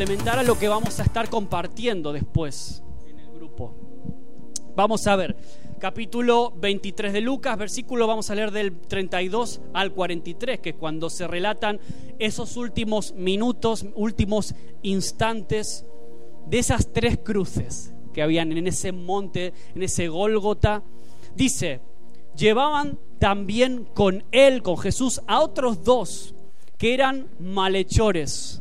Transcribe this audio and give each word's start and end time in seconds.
a 0.00 0.42
lo 0.42 0.58
que 0.58 0.66
vamos 0.66 0.98
a 0.98 1.02
estar 1.02 1.28
compartiendo 1.28 2.10
después 2.14 2.82
en 3.06 3.18
el 3.18 3.30
grupo. 3.32 3.74
Vamos 4.74 5.06
a 5.06 5.14
ver, 5.14 5.36
capítulo 5.78 6.54
23 6.56 7.12
de 7.12 7.20
Lucas, 7.20 7.58
versículo 7.58 8.06
vamos 8.06 8.30
a 8.30 8.34
leer 8.34 8.50
del 8.50 8.80
32 8.80 9.60
al 9.74 9.92
43, 9.92 10.60
que 10.60 10.72
cuando 10.72 11.10
se 11.10 11.26
relatan 11.26 11.80
esos 12.18 12.56
últimos 12.56 13.12
minutos, 13.12 13.84
últimos 13.94 14.54
instantes 14.80 15.84
de 16.46 16.60
esas 16.60 16.94
tres 16.94 17.18
cruces 17.22 17.92
que 18.14 18.22
habían 18.22 18.52
en 18.52 18.68
ese 18.68 18.92
monte, 18.92 19.52
en 19.74 19.82
ese 19.82 20.08
Gólgota. 20.08 20.82
Dice, 21.34 21.82
llevaban 22.34 22.98
también 23.18 23.84
con 23.84 24.24
él, 24.32 24.62
con 24.62 24.78
Jesús, 24.78 25.20
a 25.26 25.40
otros 25.40 25.84
dos 25.84 26.34
que 26.78 26.94
eran 26.94 27.28
malhechores 27.38 28.59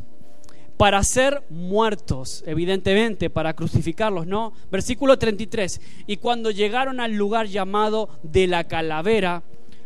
para 0.80 1.04
ser 1.04 1.44
muertos, 1.50 2.42
evidentemente, 2.48 3.30
para 3.30 3.54
crucificarlos, 3.54 4.26
¿no? 4.26 4.54
Versículo 4.72 5.20
33. 5.20 5.82
Y 6.08 6.16
cuando 6.16 6.52
llegaron 6.52 7.02
al 7.02 7.16
lugar 7.16 7.48
llamado 7.48 8.08
de 8.24 8.48
la 8.48 8.64
calavera, 8.64 9.44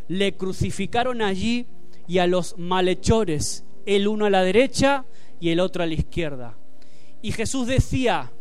le 0.08 0.36
crucificaron 0.36 1.24
allí 1.24 1.66
y 2.08 2.20
a 2.20 2.28
los 2.28 2.60
malhechores, 2.60 3.66
el 3.88 4.08
uno 4.08 4.26
a 4.26 4.30
la 4.30 4.44
derecha 4.44 5.06
y 5.40 5.50
el 5.50 5.62
otro 5.62 5.82
a 5.82 5.88
la 5.88 5.96
izquierda. 5.96 6.60
Y 7.24 7.32
Jesús 7.32 7.66
decía, 7.66 8.32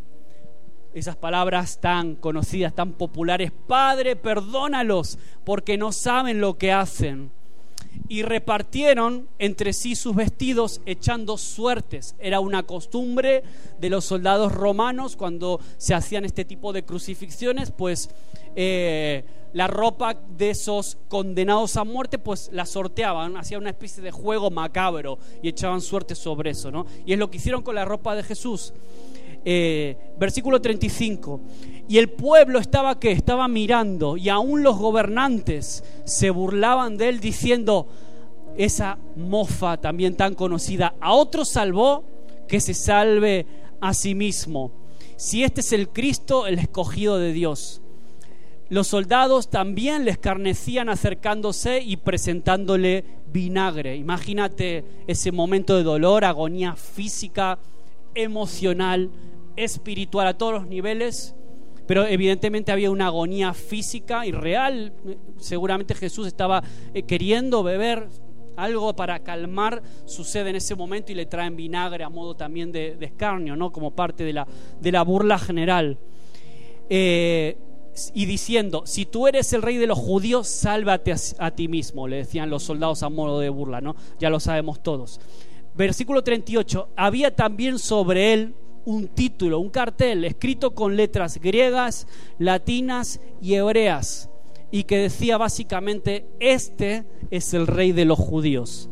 esas 0.92 1.16
palabras 1.16 1.80
tan 1.80 2.16
conocidas, 2.16 2.74
tan 2.74 2.92
populares, 2.92 3.50
Padre, 3.66 4.14
perdónalos, 4.14 5.18
porque 5.44 5.78
no 5.78 5.90
saben 5.90 6.42
lo 6.42 6.58
que 6.58 6.70
hacen. 6.70 7.32
Y 8.08 8.22
repartieron 8.22 9.28
entre 9.38 9.72
sí 9.72 9.94
sus 9.94 10.14
vestidos 10.14 10.80
echando 10.86 11.38
suertes. 11.38 12.14
Era 12.18 12.40
una 12.40 12.64
costumbre 12.64 13.42
de 13.80 13.90
los 13.90 14.04
soldados 14.04 14.52
romanos 14.52 15.16
cuando 15.16 15.60
se 15.78 15.94
hacían 15.94 16.24
este 16.24 16.44
tipo 16.44 16.72
de 16.72 16.84
crucifixiones, 16.84 17.70
pues 17.70 18.10
eh, 18.54 19.24
la 19.52 19.66
ropa 19.66 20.14
de 20.14 20.50
esos 20.50 20.98
condenados 21.08 21.76
a 21.76 21.84
muerte, 21.84 22.18
pues 22.18 22.50
la 22.52 22.66
sorteaban, 22.66 23.36
hacían 23.36 23.60
una 23.60 23.70
especie 23.70 24.02
de 24.02 24.10
juego 24.10 24.50
macabro 24.50 25.18
y 25.42 25.48
echaban 25.48 25.80
suerte 25.80 26.14
sobre 26.14 26.50
eso, 26.50 26.70
¿no? 26.70 26.86
Y 27.04 27.12
es 27.12 27.18
lo 27.18 27.30
que 27.30 27.36
hicieron 27.36 27.62
con 27.62 27.74
la 27.74 27.84
ropa 27.84 28.14
de 28.14 28.22
Jesús. 28.22 28.72
Eh, 29.44 29.96
versículo 30.18 30.60
35. 30.60 31.40
Y 31.88 31.98
el 31.98 32.10
pueblo 32.10 32.58
estaba 32.58 32.98
que 32.98 33.12
estaba 33.12 33.48
mirando 33.48 34.16
y 34.16 34.28
aún 34.28 34.62
los 34.62 34.78
gobernantes 34.78 35.84
se 36.04 36.30
burlaban 36.30 36.96
de 36.96 37.08
él 37.08 37.20
diciendo, 37.20 37.86
esa 38.56 38.98
mofa 39.16 39.78
también 39.78 40.16
tan 40.16 40.34
conocida, 40.34 40.94
a 41.00 41.12
otro 41.12 41.44
salvó 41.44 42.04
que 42.48 42.60
se 42.60 42.74
salve 42.74 43.46
a 43.80 43.94
sí 43.94 44.14
mismo. 44.14 44.72
Si 45.16 45.42
este 45.44 45.60
es 45.60 45.72
el 45.72 45.88
Cristo, 45.88 46.46
el 46.46 46.58
escogido 46.58 47.18
de 47.18 47.32
Dios. 47.32 47.82
Los 48.68 48.88
soldados 48.88 49.50
también 49.50 50.04
le 50.04 50.12
escarnecían 50.12 50.88
acercándose 50.88 51.82
y 51.82 51.98
presentándole 51.98 53.04
vinagre. 53.30 53.96
Imagínate 53.96 54.84
ese 55.06 55.30
momento 55.30 55.76
de 55.76 55.82
dolor, 55.82 56.24
agonía 56.24 56.74
física, 56.74 57.58
emocional, 58.14 59.10
espiritual 59.56 60.26
a 60.26 60.38
todos 60.38 60.52
los 60.54 60.66
niveles, 60.66 61.34
pero 61.86 62.06
evidentemente 62.06 62.72
había 62.72 62.90
una 62.90 63.06
agonía 63.06 63.54
física 63.54 64.26
y 64.26 64.32
real. 64.32 64.92
Seguramente 65.38 65.94
Jesús 65.94 66.26
estaba 66.26 66.62
eh, 66.94 67.02
queriendo 67.02 67.62
beber 67.62 68.08
algo 68.56 68.94
para 68.94 69.20
calmar 69.20 69.82
su 70.04 70.24
sed 70.24 70.46
en 70.46 70.56
ese 70.56 70.74
momento 70.74 71.12
y 71.12 71.14
le 71.14 71.26
traen 71.26 71.56
vinagre 71.56 72.04
a 72.04 72.08
modo 72.08 72.34
también 72.34 72.70
de, 72.70 72.96
escarnio, 73.00 73.56
¿no? 73.56 73.72
como 73.72 73.92
parte 73.92 74.24
de 74.24 74.32
la, 74.32 74.46
de 74.80 74.92
la 74.92 75.02
burla 75.02 75.38
general. 75.38 75.98
Eh, 76.88 77.56
y 78.14 78.24
diciendo, 78.24 78.84
si 78.86 79.04
tú 79.04 79.28
eres 79.28 79.52
el 79.52 79.60
rey 79.60 79.76
de 79.76 79.86
los 79.86 79.98
judíos, 79.98 80.48
sálvate 80.48 81.12
a, 81.12 81.16
a, 81.38 81.50
ti 81.50 81.68
mismo, 81.68 82.08
le 82.08 82.16
decían 82.16 82.48
los 82.48 82.62
soldados 82.62 83.02
a 83.02 83.10
modo 83.10 83.38
de 83.38 83.50
burla, 83.50 83.82
¿no? 83.82 83.96
Ya 84.18 84.30
lo 84.30 84.40
sabemos 84.40 84.82
todos. 84.82 85.20
Versículo 85.74 86.22
38, 86.22 86.90
había 86.96 87.34
también 87.34 87.78
sobre 87.78 88.34
él 88.34 88.54
un 88.84 89.08
título, 89.08 89.58
un 89.58 89.70
cartel 89.70 90.24
escrito 90.24 90.74
con 90.74 90.96
letras 90.96 91.38
griegas, 91.40 92.06
latinas 92.38 93.20
y 93.40 93.54
hebreas, 93.54 94.28
y 94.70 94.84
que 94.84 94.98
decía 94.98 95.38
básicamente, 95.38 96.26
este 96.40 97.04
es 97.30 97.54
el 97.54 97.66
rey 97.66 97.92
de 97.92 98.04
los 98.04 98.18
judíos. 98.18 98.90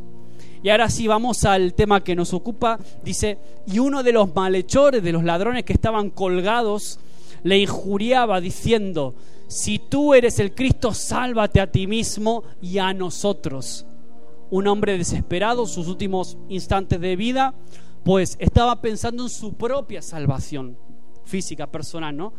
Y 0.63 0.69
ahora 0.69 0.91
sí 0.91 1.07
vamos 1.07 1.45
al 1.45 1.75
tema 1.75 2.05
que 2.05 2.15
nos 2.15 2.35
ocupa. 2.35 2.79
Dice, 3.03 3.39
y 3.67 3.79
uno 3.79 4.03
de 4.03 4.13
los 4.13 4.35
malhechores, 4.35 5.03
de 5.03 5.13
los 5.13 5.25
ladrones 5.25 5.65
que 5.65 5.73
estaban 5.73 6.11
colgados, 6.11 6.99
le 7.43 7.59
injuriaba 7.59 8.41
diciendo, 8.41 9.15
si 9.49 9.79
tú 9.79 10.13
eres 10.13 10.39
el 10.39 10.55
Cristo, 10.55 10.93
sálvate 10.93 11.61
a 11.61 11.71
ti 11.71 11.87
mismo 11.87 12.45
y 12.61 12.79
a 12.79 12.93
nosotros. 12.93 13.87
Un 14.51 14.67
hombre 14.67 14.99
desesperado, 14.99 15.67
sus 15.67 15.87
últimos 15.89 16.37
instantes 16.49 17.01
de 17.01 17.17
vida, 17.17 17.55
pues 18.05 18.37
estaba 18.41 18.81
pensando 18.81 19.25
en 19.25 19.29
su 19.29 19.55
propia 19.55 20.03
salvación 20.03 20.77
física, 21.25 21.67
personal, 21.67 22.17
¿no? 22.17 22.33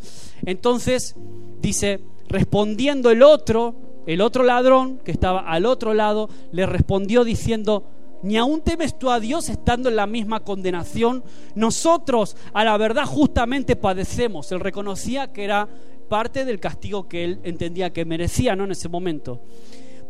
Entonces 0.46 1.16
dice, 1.62 2.02
respondiendo 2.28 3.10
el 3.10 3.24
otro, 3.24 3.76
el 4.06 4.22
otro 4.22 4.44
ladrón 4.44 5.00
que 5.00 5.12
estaba 5.12 5.40
al 5.40 5.66
otro 5.66 5.94
lado, 5.94 6.30
le 6.52 6.66
respondió 6.66 7.24
diciendo, 7.24 7.86
ni 8.24 8.38
aún 8.38 8.62
temes 8.62 9.00
tú 9.00 9.10
a 9.10 9.20
Dios 9.20 9.50
estando 9.50 9.90
en 9.90 9.96
la 9.96 10.06
misma 10.06 10.42
condenación. 10.42 11.24
Nosotros 11.56 12.36
a 12.54 12.64
la 12.64 12.78
verdad 12.78 13.06
justamente 13.06 13.76
padecemos. 13.76 14.52
Él 14.52 14.60
reconocía 14.60 15.32
que 15.32 15.44
era 15.44 15.68
parte 16.10 16.46
del 16.46 16.60
castigo 16.60 17.08
que 17.08 17.24
él 17.24 17.40
entendía 17.44 17.94
que 17.94 18.06
merecía, 18.06 18.56
¿no? 18.56 18.66
En 18.66 18.72
ese 18.72 18.90
momento 18.90 19.42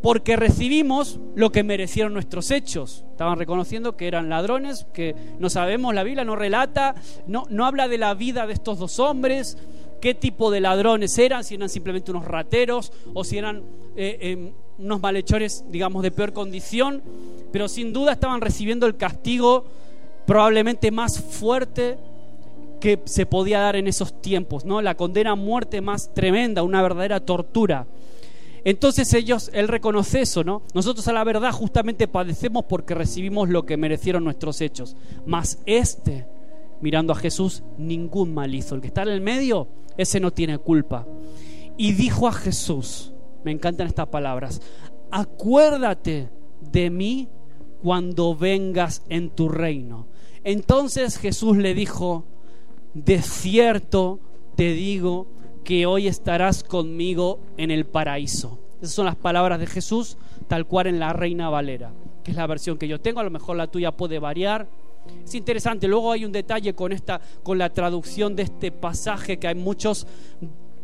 porque 0.02 0.36
recibimos 0.36 1.20
lo 1.36 1.52
que 1.52 1.64
merecieron 1.64 2.14
nuestros 2.14 2.50
hechos. 2.52 3.06
Estaban 3.12 3.38
reconociendo 3.38 3.96
que 3.96 4.08
eran 4.08 4.30
ladrones, 4.30 4.88
que 4.94 5.16
no 5.40 5.50
sabemos, 5.50 5.94
la 5.94 6.04
Biblia 6.04 6.26
no 6.26 6.36
relata, 6.36 6.96
no, 7.28 7.46
no 7.50 7.66
habla 7.66 7.88
de 7.88 7.98
la 7.98 8.14
vida 8.14 8.48
de 8.48 8.54
estos 8.54 8.80
dos 8.80 9.00
hombres, 9.00 9.58
qué 10.02 10.16
tipo 10.16 10.50
de 10.50 10.60
ladrones 10.60 11.18
eran, 11.18 11.44
si 11.44 11.56
eran 11.56 11.70
simplemente 11.70 12.12
unos 12.12 12.26
rateros 12.26 12.92
o 13.14 13.24
si 13.24 13.38
eran 13.38 13.64
eh, 13.96 14.18
em, 14.22 14.52
unos 14.80 15.00
malhechores, 15.00 15.64
digamos, 15.70 16.02
de 16.02 16.12
peor 16.12 16.34
condición, 16.34 17.04
pero 17.52 17.68
sin 17.68 17.94
duda 17.94 18.14
estaban 18.14 18.42
recibiendo 18.42 18.88
el 18.88 18.98
castigo 18.98 19.66
probablemente 20.26 20.90
más 20.92 21.20
fuerte 21.20 21.98
que 22.80 23.00
se 23.06 23.28
podía 23.28 23.60
dar 23.60 23.76
en 23.76 23.88
esos 23.88 24.22
tiempos, 24.22 24.66
¿no? 24.66 24.82
La 24.82 24.96
condena 24.96 25.32
a 25.32 25.36
muerte 25.36 25.82
más 25.82 26.12
tremenda, 26.16 26.64
una 26.64 26.82
verdadera 26.82 27.20
tortura. 27.20 27.86
Entonces 28.64 29.14
ellos, 29.14 29.50
él 29.54 29.68
reconoce 29.68 30.22
eso, 30.22 30.44
¿no? 30.44 30.62
Nosotros 30.74 31.08
a 31.08 31.14
la 31.14 31.24
verdad 31.24 31.52
justamente 31.52 32.08
padecemos 32.08 32.66
porque 32.66 32.94
recibimos 32.94 33.50
lo 33.50 33.66
que 33.66 33.78
merecieron 33.78 34.24
nuestros 34.24 34.62
hechos. 34.62 34.96
Mas 35.26 35.60
este, 35.66 36.28
mirando 36.80 37.14
a 37.14 37.16
Jesús, 37.16 37.64
ningún 37.78 38.34
mal 38.34 38.54
hizo. 38.54 38.76
El 38.76 38.82
que 38.82 38.88
está 38.88 39.04
en 39.04 39.10
el 39.10 39.22
medio, 39.22 39.68
ese 39.98 40.20
no 40.20 40.32
tiene 40.32 40.60
culpa. 40.60 41.08
Y 41.78 41.94
dijo 41.94 42.28
a 42.28 42.34
Jesús, 42.34 43.14
me 43.44 43.52
encantan 43.52 43.88
estas 43.88 44.08
palabras, 44.08 44.62
acuérdate 45.10 46.30
de 46.60 46.90
mí 46.90 47.30
cuando 47.82 48.36
vengas 48.36 49.04
en 49.10 49.32
tu 49.32 49.50
reino. 49.50 50.08
Entonces 50.44 51.18
Jesús 51.18 51.58
le 51.58 51.74
dijo, 51.74 52.26
de 52.94 53.22
cierto 53.22 54.20
te 54.56 54.74
digo 54.74 55.28
que 55.64 55.86
hoy 55.86 56.08
estarás 56.08 56.64
conmigo 56.64 57.40
en 57.58 57.72
el 57.72 57.86
paraíso. 57.86 58.60
Esas 58.82 58.96
son 58.96 59.06
las 59.06 59.16
palabras 59.16 59.60
de 59.60 59.68
Jesús, 59.68 60.18
tal 60.48 60.66
cual 60.66 60.88
en 60.88 61.00
la 61.00 61.14
Reina 61.14 61.50
Valera, 61.50 61.94
que 62.24 62.32
es 62.32 62.38
la 62.38 62.48
versión 62.48 62.78
que 62.78 62.88
yo 62.88 63.00
tengo, 63.00 63.20
a 63.20 63.24
lo 63.24 63.30
mejor 63.30 63.56
la 63.56 63.68
tuya 63.68 63.92
puede 63.92 64.20
variar. 64.20 64.68
Es 65.24 65.36
interesante, 65.36 65.88
luego 65.88 66.12
hay 66.12 66.26
un 66.26 66.32
detalle 66.32 66.74
con 66.74 66.92
esta 66.92 67.22
con 67.44 67.58
la 67.58 67.70
traducción 67.70 68.36
de 68.36 68.44
este 68.44 68.72
pasaje 68.72 69.38
que 69.38 69.48
hay 69.48 69.56
muchos 69.56 70.08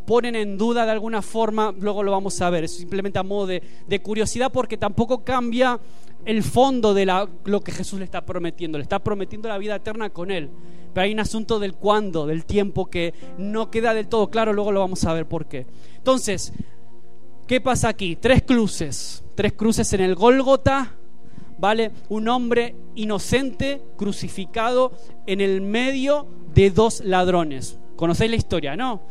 ponen 0.07 0.37
en 0.37 0.57
duda 0.57 0.85
de 0.85 0.91
alguna 0.91 1.21
forma, 1.21 1.75
luego 1.77 2.01
lo 2.01 2.13
vamos 2.13 2.41
a 2.41 2.49
ver, 2.49 2.63
es 2.63 2.77
simplemente 2.77 3.19
a 3.19 3.23
modo 3.23 3.45
de, 3.45 4.01
curiosidad 4.01 4.53
porque 4.53 4.77
tampoco 4.77 5.25
cambia 5.25 5.77
el 6.23 6.43
fondo 6.43 6.93
de 6.93 7.05
lo 7.05 7.61
que 7.61 7.73
Jesús 7.73 7.99
le 7.99 8.05
está 8.05 8.25
prometiendo. 8.25 8.77
Le 8.77 8.83
está 8.83 8.99
prometiendo 8.99 9.49
la 9.49 9.57
vida 9.57 9.75
eterna 9.75 10.09
con 10.09 10.31
Él. 10.31 10.49
Pero 10.93 11.03
hay 11.03 11.11
un 11.11 11.19
asunto 11.19 11.59
del 11.59 11.73
cuándo, 11.73 12.25
del 12.25 12.45
tiempo, 12.45 12.85
que 12.85 13.13
no 13.37 13.69
queda 13.69 13.93
del 13.93 14.07
todo 14.07 14.29
claro. 14.29 14.53
Luego 14.53 14.71
lo 14.71 14.79
vamos 14.79 15.03
a 15.03 15.13
ver 15.13 15.25
por 15.25 15.45
qué. 15.45 15.67
Entonces, 15.97 16.53
¿qué 17.45 17.59
pasa 17.59 17.89
aquí? 17.89 18.15
Tres 18.15 18.43
cruces. 18.43 19.23
Tres 19.35 19.53
cruces 19.53 19.91
en 19.93 20.01
el 20.01 20.15
Gólgota. 20.15 20.95
¿Vale? 21.59 21.91
Un 22.09 22.27
hombre 22.29 22.75
inocente 22.95 23.81
crucificado 23.97 24.93
en 25.25 25.41
el 25.41 25.61
medio 25.61 26.27
de 26.53 26.71
dos 26.71 27.01
ladrones. 27.03 27.77
¿Conocéis 27.97 28.31
la 28.31 28.37
historia, 28.37 28.75
no? 28.75 29.01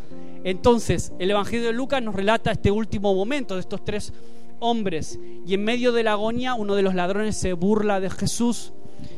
Entonces, 0.47 1.13
el 1.19 1.33
Evangelio 1.33 1.67
de 1.67 1.73
Lucas 1.73 2.01
nos 2.01 2.15
relata 2.15 2.53
este 2.53 2.71
último 2.71 3.13
momento 3.13 3.55
de 3.55 3.61
estos 3.63 3.85
tres 3.85 4.13
hombres. 4.61 5.19
Y 5.45 5.55
en 5.55 5.65
medio 5.65 5.91
de 5.91 6.05
la 6.05 6.13
agonía, 6.13 6.55
uno 6.55 6.77
de 6.77 6.83
los 6.83 6.95
ladrones 6.95 7.37
se 7.37 7.53
burla 7.53 7.99
de 7.99 8.11
Jesús, 8.11 8.73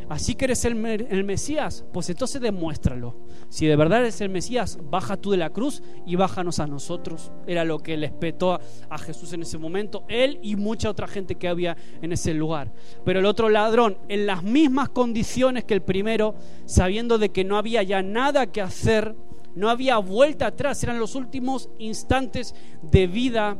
así 0.08 0.34
que 0.34 0.46
eres 0.46 0.64
el, 0.64 0.82
el, 0.86 1.24
Mesías, 1.24 1.84
pues 1.92 2.08
entonces 2.08 2.40
demuéstralo. 2.40 3.14
Si 3.50 3.66
de 3.66 3.76
verdad 3.76 3.98
eres 3.98 4.22
el 4.22 4.30
Mesías, 4.30 4.78
baja 4.90 5.18
tú 5.18 5.32
de 5.32 5.36
la 5.36 5.50
cruz 5.50 5.82
y 6.06 6.16
bájanos 6.16 6.60
a 6.60 6.66
nosotros. 6.66 7.30
Era 7.46 7.62
lo 7.62 7.80
que 7.80 7.98
le 7.98 8.06
espetó 8.06 8.54
a, 8.54 8.60
a 8.88 8.96
Jesús 8.96 9.34
en 9.34 9.42
ese 9.42 9.58
momento, 9.58 10.04
él 10.08 10.38
y 10.42 10.56
mucha 10.56 10.88
otra 10.88 11.08
gente 11.08 11.34
que 11.34 11.48
había 11.48 11.76
en 12.00 12.10
ese 12.10 12.32
lugar. 12.32 12.72
Pero 13.04 13.18
el 13.18 13.26
otro 13.26 13.50
ladrón, 13.50 13.98
en 14.08 14.24
las 14.24 14.42
mismas 14.42 14.88
condiciones 14.88 15.64
que 15.64 15.74
el 15.74 15.82
primero, 15.82 16.36
sabiendo 16.64 17.18
de 17.18 17.28
que 17.28 17.44
no 17.44 17.58
había 17.58 17.82
ya 17.82 18.00
nada 18.00 18.46
que 18.46 18.62
hacer, 18.62 19.14
no 19.54 19.68
había 19.70 19.98
vuelta 19.98 20.46
atrás, 20.46 20.82
eran 20.82 20.98
los 20.98 21.14
últimos 21.14 21.70
instantes 21.78 22.54
de 22.82 23.06
vida 23.06 23.56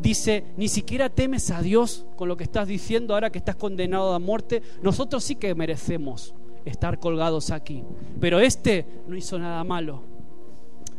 dice, 0.00 0.44
ni 0.56 0.68
siquiera 0.68 1.08
temes 1.08 1.50
a 1.50 1.62
Dios 1.62 2.06
con 2.16 2.28
lo 2.28 2.36
que 2.36 2.44
estás 2.44 2.66
diciendo 2.66 3.14
ahora 3.14 3.30
que 3.30 3.38
estás 3.38 3.56
condenado 3.56 4.12
a 4.14 4.18
muerte. 4.18 4.62
Nosotros 4.82 5.24
sí 5.24 5.36
que 5.36 5.54
merecemos 5.54 6.34
estar 6.64 6.98
colgados 6.98 7.50
aquí. 7.50 7.84
Pero 8.20 8.40
este 8.40 8.86
no 9.06 9.16
hizo 9.16 9.38
nada 9.38 9.62
malo. 9.64 10.02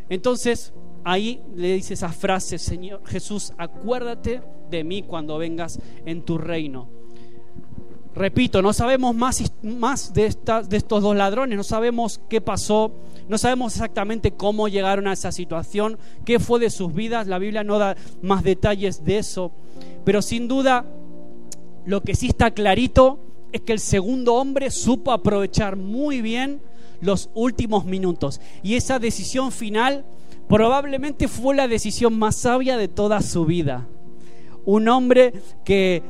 Entonces, 0.10 0.74
ahí 1.04 1.42
le 1.56 1.74
dice 1.74 1.94
esa 1.94 2.10
frase, 2.10 2.58
Señor 2.58 3.02
Jesús, 3.06 3.54
acuérdate 3.58 4.42
de 4.70 4.84
mí 4.84 5.04
cuando 5.04 5.38
vengas 5.38 5.80
en 6.06 6.24
tu 6.24 6.38
reino. 6.38 7.01
Repito, 8.14 8.62
no 8.62 8.74
sabemos 8.74 9.16
más, 9.16 9.42
más 9.64 10.14
de, 10.14 10.36
de 10.68 10.78
estos 10.78 11.02
dos 11.02 11.16
ladrones, 11.16 11.56
no 11.58 11.64
sabemos 11.64 12.20
qué 12.30 12.42
pasó, 12.42 12.92
no 13.30 13.38
sabemos 13.38 13.74
exactamente 13.74 14.32
cómo 14.32 14.68
llegaron 14.68 15.08
a 15.08 15.14
esa 15.14 15.32
situación, 15.32 15.98
qué 16.26 16.40
fue 16.40 16.60
de 16.60 16.70
sus 16.70 16.94
vidas, 16.94 17.28
la 17.28 17.40
Biblia 17.40 17.64
no 17.64 17.80
da 17.80 17.96
más 18.22 18.44
detalles 18.44 19.06
de 19.06 19.20
eso, 19.20 19.52
pero 20.04 20.22
sin 20.22 20.50
duda 20.50 20.86
lo 21.86 22.02
que 22.02 22.16
sí 22.16 22.28
está 22.28 22.52
clarito 22.52 23.20
es 23.54 23.62
que 23.62 23.74
el 23.74 23.80
segundo 23.80 24.36
hombre 24.36 24.72
supo 24.72 25.12
aprovechar 25.12 25.76
muy 25.78 26.22
bien 26.22 26.62
los 27.00 27.30
últimos 27.34 27.86
minutos 27.86 28.42
y 28.62 28.76
esa 28.76 29.00
decisión 29.00 29.52
final 29.52 30.06
probablemente 30.48 31.28
fue 31.28 31.56
la 31.56 31.68
decisión 31.68 32.20
más 32.20 32.36
sabia 32.36 32.78
de 32.78 32.88
toda 32.88 33.22
su 33.22 33.46
vida. 33.46 33.88
Un 34.66 34.90
hombre 34.90 35.34
que 35.64 36.04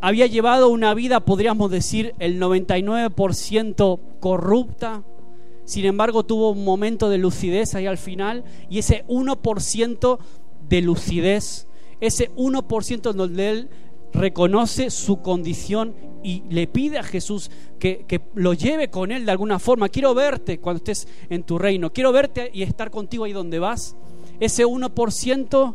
había 0.00 0.26
llevado 0.26 0.68
una 0.68 0.94
vida, 0.94 1.20
podríamos 1.20 1.70
decir, 1.70 2.14
el 2.18 2.40
99% 2.40 4.00
corrupta. 4.20 5.02
Sin 5.64 5.84
embargo, 5.84 6.24
tuvo 6.24 6.50
un 6.50 6.64
momento 6.64 7.08
de 7.10 7.18
lucidez 7.18 7.74
ahí 7.74 7.86
al 7.86 7.98
final 7.98 8.44
y 8.70 8.78
ese 8.78 9.04
1% 9.06 10.18
de 10.68 10.82
lucidez, 10.82 11.66
ese 12.00 12.34
1% 12.34 13.12
donde 13.12 13.50
él 13.50 13.70
reconoce 14.12 14.90
su 14.90 15.20
condición 15.20 15.94
y 16.22 16.42
le 16.48 16.66
pide 16.66 16.98
a 16.98 17.02
Jesús 17.02 17.50
que, 17.78 18.04
que, 18.08 18.22
lo 18.34 18.54
lleve 18.54 18.88
con 18.88 19.12
él 19.12 19.26
de 19.26 19.32
alguna 19.32 19.58
forma. 19.58 19.88
Quiero 19.88 20.14
verte 20.14 20.58
cuando 20.58 20.78
estés 20.78 21.06
en 21.28 21.42
tu 21.42 21.58
reino, 21.58 21.92
quiero 21.92 22.12
verte 22.12 22.50
y 22.52 22.62
estar 22.62 22.90
contigo 22.90 23.24
ahí 23.24 23.32
donde 23.32 23.58
vas. 23.58 23.96
Ese 24.40 24.64
1% 24.64 25.74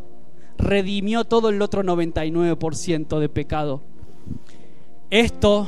redimió 0.57 1.25
todo 1.25 1.49
el 1.49 1.61
otro 1.61 1.83
99% 1.83 3.19
de 3.19 3.29
pecado. 3.29 3.92
Esto 5.13 5.67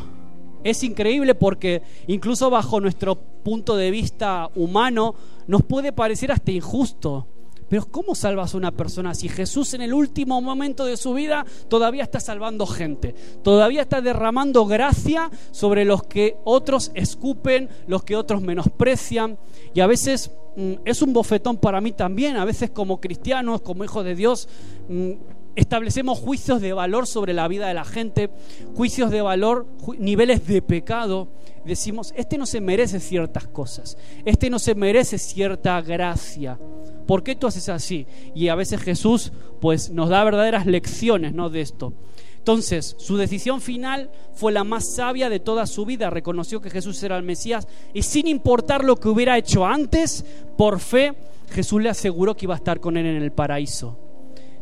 es 0.64 0.84
increíble 0.84 1.36
porque 1.36 1.84
incluso 2.08 2.50
bajo 2.50 2.82
nuestro 2.82 3.14
punto 3.14 3.76
de 3.78 3.92
vista 3.92 4.50
humano 4.56 5.14
nos 5.46 5.62
puede 5.62 5.92
parecer 5.92 6.32
hasta 6.32 6.52
injusto. 6.52 7.28
Pero 7.70 7.86
¿cómo 7.86 8.16
salvas 8.16 8.56
a 8.56 8.58
una 8.58 8.72
persona 8.72 9.14
si 9.14 9.30
Jesús 9.30 9.76
en 9.76 9.82
el 9.82 9.94
último 9.94 10.42
momento 10.42 10.84
de 10.84 10.98
su 10.98 11.14
vida 11.14 11.46
todavía 11.68 12.02
está 12.02 12.20
salvando 12.20 12.66
gente? 12.66 13.14
Todavía 13.44 13.84
está 13.84 14.02
derramando 14.02 14.66
gracia 14.66 15.30
sobre 15.52 15.86
los 15.86 16.02
que 16.02 16.38
otros 16.44 16.90
escupen, 16.96 17.70
los 17.86 18.04
que 18.04 18.16
otros 18.16 18.42
menosprecian. 18.42 19.38
Y 19.76 19.82
a 19.82 19.86
veces 19.86 20.32
mm, 20.56 20.74
es 20.86 21.04
un 21.04 21.14
bofetón 21.14 21.58
para 21.58 21.82
mí 21.82 21.92
también. 21.92 22.38
A 22.38 22.46
veces 22.46 22.72
como 22.72 23.00
cristianos, 23.00 23.62
como 23.62 23.84
hijos 23.84 24.04
de 24.06 24.16
Dios, 24.16 24.50
mm, 24.90 25.12
establecemos 25.56 26.20
juicios 26.20 26.62
de 26.62 26.74
valor 26.74 27.08
sobre 27.08 27.34
la 27.34 27.48
vida 27.48 27.68
de 27.68 27.74
la 27.74 27.86
gente, 27.86 28.30
juicios 28.76 29.12
de 29.12 29.22
valor, 29.22 29.68
niveles 29.98 30.46
de 30.48 30.62
pecado. 30.62 31.30
Decimos, 31.66 32.14
este 32.16 32.38
no 32.38 32.46
se 32.46 32.62
merece 32.62 33.00
ciertas 33.00 33.48
cosas, 33.48 33.98
este 34.24 34.50
no 34.50 34.60
se 34.60 34.76
merece 34.76 35.18
cierta 35.18 35.82
gracia. 35.82 36.60
¿Por 37.08 37.24
qué 37.24 37.36
tú 37.36 37.48
haces 37.48 37.70
así? 37.70 38.06
Y 38.34 38.50
a 38.50 38.56
veces 38.56 38.82
Jesús 38.82 39.32
pues 39.62 39.90
nos 39.90 40.10
da 40.10 40.24
verdaderas 40.24 40.66
lecciones, 40.66 41.34
¿no? 41.34 41.50
de 41.50 41.62
esto. 41.62 41.94
Entonces, 42.38 42.96
su 43.00 43.18
decisión 43.18 43.60
final 43.60 44.12
fue 44.36 44.52
la 44.52 44.64
más 44.64 44.94
sabia 44.94 45.30
de 45.30 45.40
toda 45.40 45.66
su 45.66 45.84
vida. 45.86 46.12
Reconoció 46.12 46.62
que 46.62 46.70
Jesús 46.70 47.02
era 47.02 47.18
el 47.18 47.24
Mesías 47.24 47.68
y 47.92 48.04
sin 48.04 48.28
importar 48.28 48.84
lo 48.84 48.98
que 48.98 49.10
hubiera 49.10 49.36
hecho 49.36 49.66
antes, 49.66 50.24
por 50.56 50.80
fe, 50.80 51.16
Jesús 51.50 51.82
le 51.82 51.90
aseguró 51.90 52.36
que 52.36 52.46
iba 52.46 52.54
a 52.54 52.58
estar 52.58 52.80
con 52.80 52.98
él 52.98 53.08
en 53.08 53.22
el 53.22 53.32
paraíso. 53.32 54.05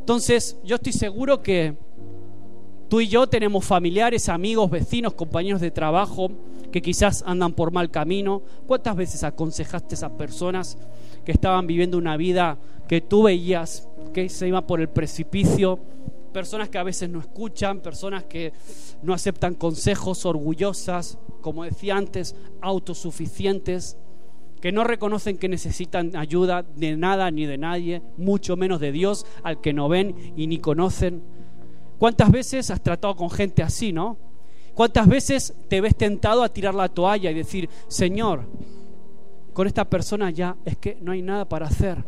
Entonces, 0.04 0.58
yo 0.66 0.76
estoy 0.76 0.92
seguro 0.92 1.42
que 1.42 1.78
tú 2.90 3.00
y 3.00 3.08
yo 3.08 3.26
tenemos 3.28 3.64
familiares, 3.64 4.28
amigos, 4.28 4.70
vecinos, 4.70 5.14
compañeros 5.14 5.62
de 5.62 5.72
trabajo 5.72 6.30
que 6.74 6.82
quizás 6.82 7.24
andan 7.26 7.54
por 7.54 7.72
mal 7.72 7.90
camino. 7.90 8.42
¿Cuántas 8.68 8.98
veces 8.98 9.24
aconsejaste 9.24 9.94
a 9.94 9.98
esas 10.00 10.12
personas 10.12 10.78
que 11.24 11.32
estaban 11.32 11.68
viviendo 11.68 11.98
una 11.98 12.18
vida 12.18 12.58
que 12.86 13.00
tú 13.00 13.24
veías 13.24 13.88
que 14.14 14.28
se 14.28 14.50
iba 14.50 14.68
por 14.68 14.82
el 14.82 14.90
precipicio? 14.90 15.80
Personas 16.34 16.68
que 16.68 16.80
a 16.80 16.84
veces 16.84 17.10
no 17.10 17.22
escuchan, 17.22 17.80
personas 17.80 18.26
que 18.26 18.52
no 19.04 19.14
aceptan 19.14 19.56
consejos, 19.56 20.26
orgullosas, 20.26 21.18
como 21.40 21.64
decía 21.64 21.96
antes, 21.96 22.36
autosuficientes 22.60 23.96
que 24.63 24.71
no 24.71 24.86
reconocen 24.86 25.38
que 25.38 25.50
necesitan 25.50 26.15
ayuda 26.15 26.63
de 26.63 26.95
nada 26.95 27.30
ni 27.31 27.45
de 27.45 27.57
nadie, 27.57 28.01
mucho 28.15 28.56
menos 28.56 28.80
de 28.80 28.94
Dios, 28.94 29.25
al 29.44 29.60
que 29.60 29.74
no 29.74 29.89
ven 29.89 30.31
y 30.38 30.48
ni 30.48 30.60
conocen. 30.60 31.21
¿Cuántas 31.98 32.31
veces 32.31 32.71
has 32.71 32.81
tratado 32.81 33.13
con 33.18 33.30
gente 33.30 33.62
así, 33.62 33.92
no? 33.92 34.15
¿Cuántas 34.74 35.06
veces 35.10 35.54
te 35.68 35.81
ves 35.81 35.98
tentado 35.98 36.44
a 36.44 36.48
tirar 36.48 36.75
la 36.75 36.88
toalla 36.88 37.30
y 37.30 37.33
decir, 37.33 37.69
Señor, 37.89 38.45
con 39.51 39.68
esta 39.68 39.83
persona 39.83 40.30
ya 40.30 40.56
es 40.63 40.77
que 40.77 40.98
no 41.01 41.12
hay 41.12 41.21
nada 41.21 41.44
para 41.44 41.68
hacer? 41.68 42.06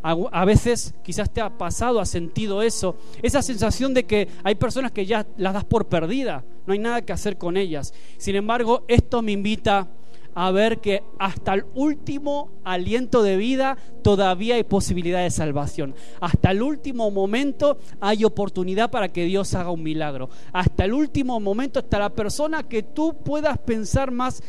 A, 0.00 0.44
veces 0.44 0.94
quizás 1.02 1.32
te 1.32 1.40
ha 1.40 1.58
pasado, 1.58 1.98
has 1.98 2.08
sentido 2.08 2.62
eso, 2.62 2.94
esa 3.20 3.42
sensación 3.42 3.94
de 3.94 4.04
que 4.04 4.28
hay 4.44 4.54
personas 4.54 4.92
que 4.92 5.06
ya 5.06 5.26
las 5.38 5.54
das 5.54 5.64
por 5.64 5.88
perdida, 5.88 6.44
no 6.68 6.72
hay 6.72 6.78
nada 6.78 7.02
que 7.02 7.12
hacer 7.12 7.36
con 7.36 7.56
ellas. 7.56 7.92
Sin 8.16 8.36
embargo, 8.36 8.84
esto 8.86 9.22
me 9.22 9.32
invita 9.32 9.88
a 10.36 10.50
ver 10.50 10.82
que 10.82 11.02
hasta 11.18 11.54
el 11.54 11.64
último 11.74 12.50
aliento 12.62 13.22
de 13.22 13.38
vida 13.38 13.78
todavía 14.02 14.56
hay 14.56 14.64
posibilidad 14.64 15.22
de 15.22 15.30
salvación. 15.30 15.94
Hasta 16.20 16.50
el 16.50 16.62
último 16.62 17.10
momento 17.10 17.78
hay 18.00 18.22
oportunidad 18.22 18.90
para 18.90 19.08
que 19.08 19.24
Dios 19.24 19.54
haga 19.54 19.70
un 19.70 19.82
milagro. 19.82 20.28
Hasta 20.52 20.84
el 20.84 20.92
último 20.92 21.40
momento 21.40 21.78
hasta 21.80 21.98
la 21.98 22.10
persona 22.10 22.64
que 22.64 22.82
tú 22.82 23.16
puedas 23.24 23.56
pensar 23.56 24.10
más 24.10 24.42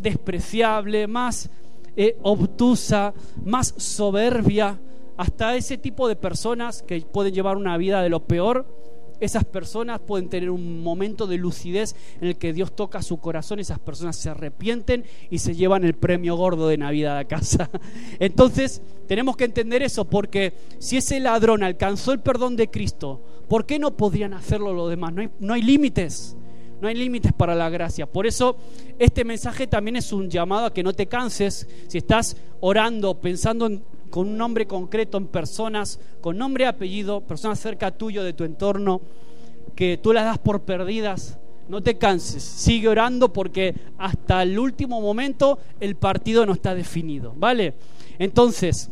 despreciable, 0.00 1.06
más 1.06 1.48
eh, 1.96 2.18
obtusa, 2.22 3.14
más 3.44 3.72
soberbia, 3.76 4.80
hasta 5.16 5.54
ese 5.54 5.78
tipo 5.78 6.08
de 6.08 6.16
personas 6.16 6.82
que 6.82 7.00
pueden 7.02 7.32
llevar 7.32 7.56
una 7.56 7.76
vida 7.76 8.02
de 8.02 8.08
lo 8.08 8.26
peor 8.26 8.66
esas 9.24 9.44
personas 9.44 10.00
pueden 10.00 10.28
tener 10.28 10.50
un 10.50 10.82
momento 10.82 11.26
de 11.26 11.38
lucidez 11.38 11.94
en 12.20 12.28
el 12.28 12.36
que 12.36 12.52
Dios 12.52 12.74
toca 12.74 13.02
su 13.02 13.18
corazón, 13.18 13.58
esas 13.58 13.78
personas 13.78 14.16
se 14.16 14.30
arrepienten 14.30 15.04
y 15.30 15.38
se 15.38 15.54
llevan 15.54 15.84
el 15.84 15.94
premio 15.94 16.36
gordo 16.36 16.68
de 16.68 16.78
Navidad 16.78 17.18
a 17.18 17.24
casa. 17.24 17.70
Entonces, 18.18 18.82
tenemos 19.06 19.36
que 19.36 19.44
entender 19.44 19.82
eso, 19.82 20.04
porque 20.04 20.54
si 20.78 20.96
ese 20.96 21.20
ladrón 21.20 21.62
alcanzó 21.62 22.12
el 22.12 22.20
perdón 22.20 22.56
de 22.56 22.70
Cristo, 22.70 23.20
¿por 23.48 23.66
qué 23.66 23.78
no 23.78 23.96
podrían 23.96 24.34
hacerlo 24.34 24.72
los 24.72 24.90
demás? 24.90 25.12
No 25.12 25.22
hay, 25.22 25.30
no 25.40 25.54
hay 25.54 25.62
límites. 25.62 26.36
No 26.80 26.88
hay 26.88 26.96
límites 26.96 27.32
para 27.32 27.54
la 27.54 27.70
gracia. 27.70 28.04
Por 28.04 28.26
eso 28.26 28.58
este 28.98 29.24
mensaje 29.24 29.66
también 29.66 29.96
es 29.96 30.12
un 30.12 30.28
llamado 30.28 30.66
a 30.66 30.74
que 30.74 30.82
no 30.82 30.92
te 30.92 31.06
canses. 31.06 31.66
Si 31.88 31.96
estás 31.96 32.36
orando, 32.60 33.20
pensando 33.20 33.66
en 33.66 33.82
con 34.14 34.28
un 34.28 34.38
nombre 34.38 34.64
concreto 34.68 35.18
en 35.18 35.26
personas, 35.26 35.98
con 36.20 36.38
nombre 36.38 36.62
y 36.62 36.66
apellido, 36.68 37.22
personas 37.22 37.58
cerca 37.58 37.90
tuyo 37.90 38.22
de 38.22 38.32
tu 38.32 38.44
entorno, 38.44 39.00
que 39.74 39.98
tú 40.00 40.12
las 40.12 40.24
das 40.24 40.38
por 40.38 40.62
perdidas. 40.62 41.36
No 41.68 41.82
te 41.82 41.98
canses, 41.98 42.40
sigue 42.40 42.86
orando 42.86 43.32
porque 43.32 43.74
hasta 43.98 44.44
el 44.44 44.56
último 44.56 45.00
momento 45.00 45.58
el 45.80 45.96
partido 45.96 46.46
no 46.46 46.52
está 46.52 46.76
definido, 46.76 47.34
¿vale? 47.36 47.74
Entonces, 48.20 48.88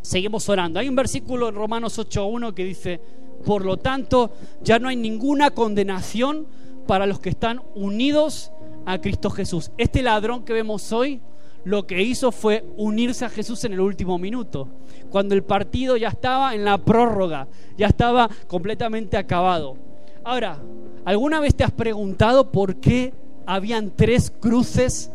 seguimos 0.00 0.48
orando. 0.48 0.80
Hay 0.80 0.88
un 0.88 0.96
versículo 0.96 1.50
en 1.50 1.54
Romanos 1.54 1.98
8.1 1.98 2.54
que 2.54 2.64
dice, 2.64 2.98
por 3.44 3.62
lo 3.62 3.76
tanto, 3.76 4.30
ya 4.62 4.78
no 4.78 4.88
hay 4.88 4.96
ninguna 4.96 5.50
condenación 5.50 6.46
para 6.86 7.04
los 7.04 7.20
que 7.20 7.28
están 7.28 7.60
unidos 7.74 8.52
a 8.86 9.02
Cristo 9.02 9.28
Jesús. 9.28 9.70
Este 9.76 10.00
ladrón 10.00 10.46
que 10.46 10.54
vemos 10.54 10.92
hoy 10.92 11.20
lo 11.66 11.84
que 11.84 12.00
hizo 12.00 12.30
fue 12.30 12.64
unirse 12.76 13.24
a 13.24 13.28
Jesús 13.28 13.64
en 13.64 13.72
el 13.72 13.80
último 13.80 14.18
minuto, 14.18 14.68
cuando 15.10 15.34
el 15.34 15.42
partido 15.42 15.96
ya 15.96 16.10
estaba 16.10 16.54
en 16.54 16.64
la 16.64 16.78
prórroga, 16.78 17.48
ya 17.76 17.88
estaba 17.88 18.30
completamente 18.46 19.16
acabado. 19.16 19.76
Ahora, 20.22 20.60
¿alguna 21.04 21.40
vez 21.40 21.56
te 21.56 21.64
has 21.64 21.72
preguntado 21.72 22.52
por 22.52 22.76
qué 22.76 23.12
habían 23.46 23.90
tres 23.96 24.30
cruces 24.30 25.10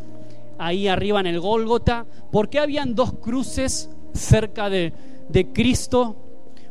ahí 0.58 0.90
arriba 0.90 1.22
en 1.22 1.28
el 1.28 1.40
Gólgota? 1.40 2.06
¿Por 2.34 2.50
qué 2.50 2.60
habían 2.60 2.96
dos 2.96 3.14
cruces 3.14 3.90
cerca 4.14 4.70
de, 4.70 4.92
de 5.30 5.54
Cristo? 5.54 6.18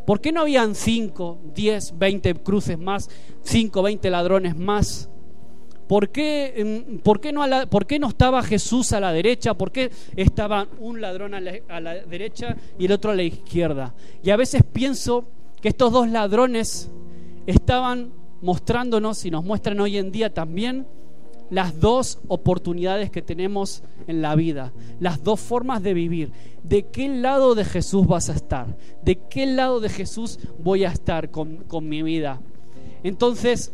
¿Por 0.04 0.20
qué 0.20 0.30
no 0.30 0.42
habían 0.42 0.74
cinco, 0.74 1.38
diez, 1.54 1.94
veinte 1.96 2.34
cruces 2.34 2.78
más, 2.78 3.08
cinco, 3.42 3.80
veinte 3.80 4.10
ladrones 4.10 4.54
más? 4.58 5.08
¿Por 5.90 6.10
qué, 6.10 6.86
mm, 6.88 6.98
por, 6.98 7.20
qué 7.20 7.32
no 7.32 7.42
¿Por 7.68 7.84
qué, 7.84 7.98
no 7.98 8.06
estaba 8.06 8.44
Jesús 8.44 8.92
a 8.92 9.00
la 9.00 9.12
derecha? 9.12 9.54
¿Por 9.54 9.72
qué 9.72 9.90
estaba 10.14 10.68
un 10.78 11.00
ladrón 11.00 11.34
a 11.34 11.40
la, 11.40 11.54
a 11.68 11.80
la 11.80 11.94
derecha 11.94 12.56
y 12.78 12.84
el 12.84 12.92
otro 12.92 13.10
a 13.10 13.16
la 13.16 13.24
izquierda? 13.24 13.92
Y 14.22 14.30
a 14.30 14.36
veces 14.36 14.62
pienso 14.62 15.24
que 15.60 15.70
estos 15.70 15.90
dos 15.90 16.08
ladrones 16.08 16.92
estaban 17.44 18.12
mostrándonos 18.40 19.24
y 19.24 19.32
nos 19.32 19.42
muestran 19.42 19.80
hoy 19.80 19.96
en 19.96 20.12
día 20.12 20.32
también 20.32 20.86
las 21.50 21.80
dos 21.80 22.20
oportunidades 22.28 23.10
que 23.10 23.20
tenemos 23.20 23.82
en 24.06 24.22
la 24.22 24.36
vida, 24.36 24.72
las 25.00 25.24
dos 25.24 25.40
formas 25.40 25.82
de 25.82 25.92
vivir. 25.92 26.30
¿De 26.62 26.84
qué 26.84 27.08
lado 27.08 27.56
de 27.56 27.64
Jesús 27.64 28.06
vas 28.06 28.30
a 28.30 28.34
estar? 28.34 28.76
¿De 29.02 29.16
qué 29.28 29.44
lado 29.44 29.80
de 29.80 29.88
Jesús 29.88 30.38
voy 30.60 30.84
a 30.84 30.92
estar 30.92 31.32
con, 31.32 31.64
con 31.64 31.88
mi 31.88 32.04
vida? 32.04 32.40
Entonces, 33.02 33.72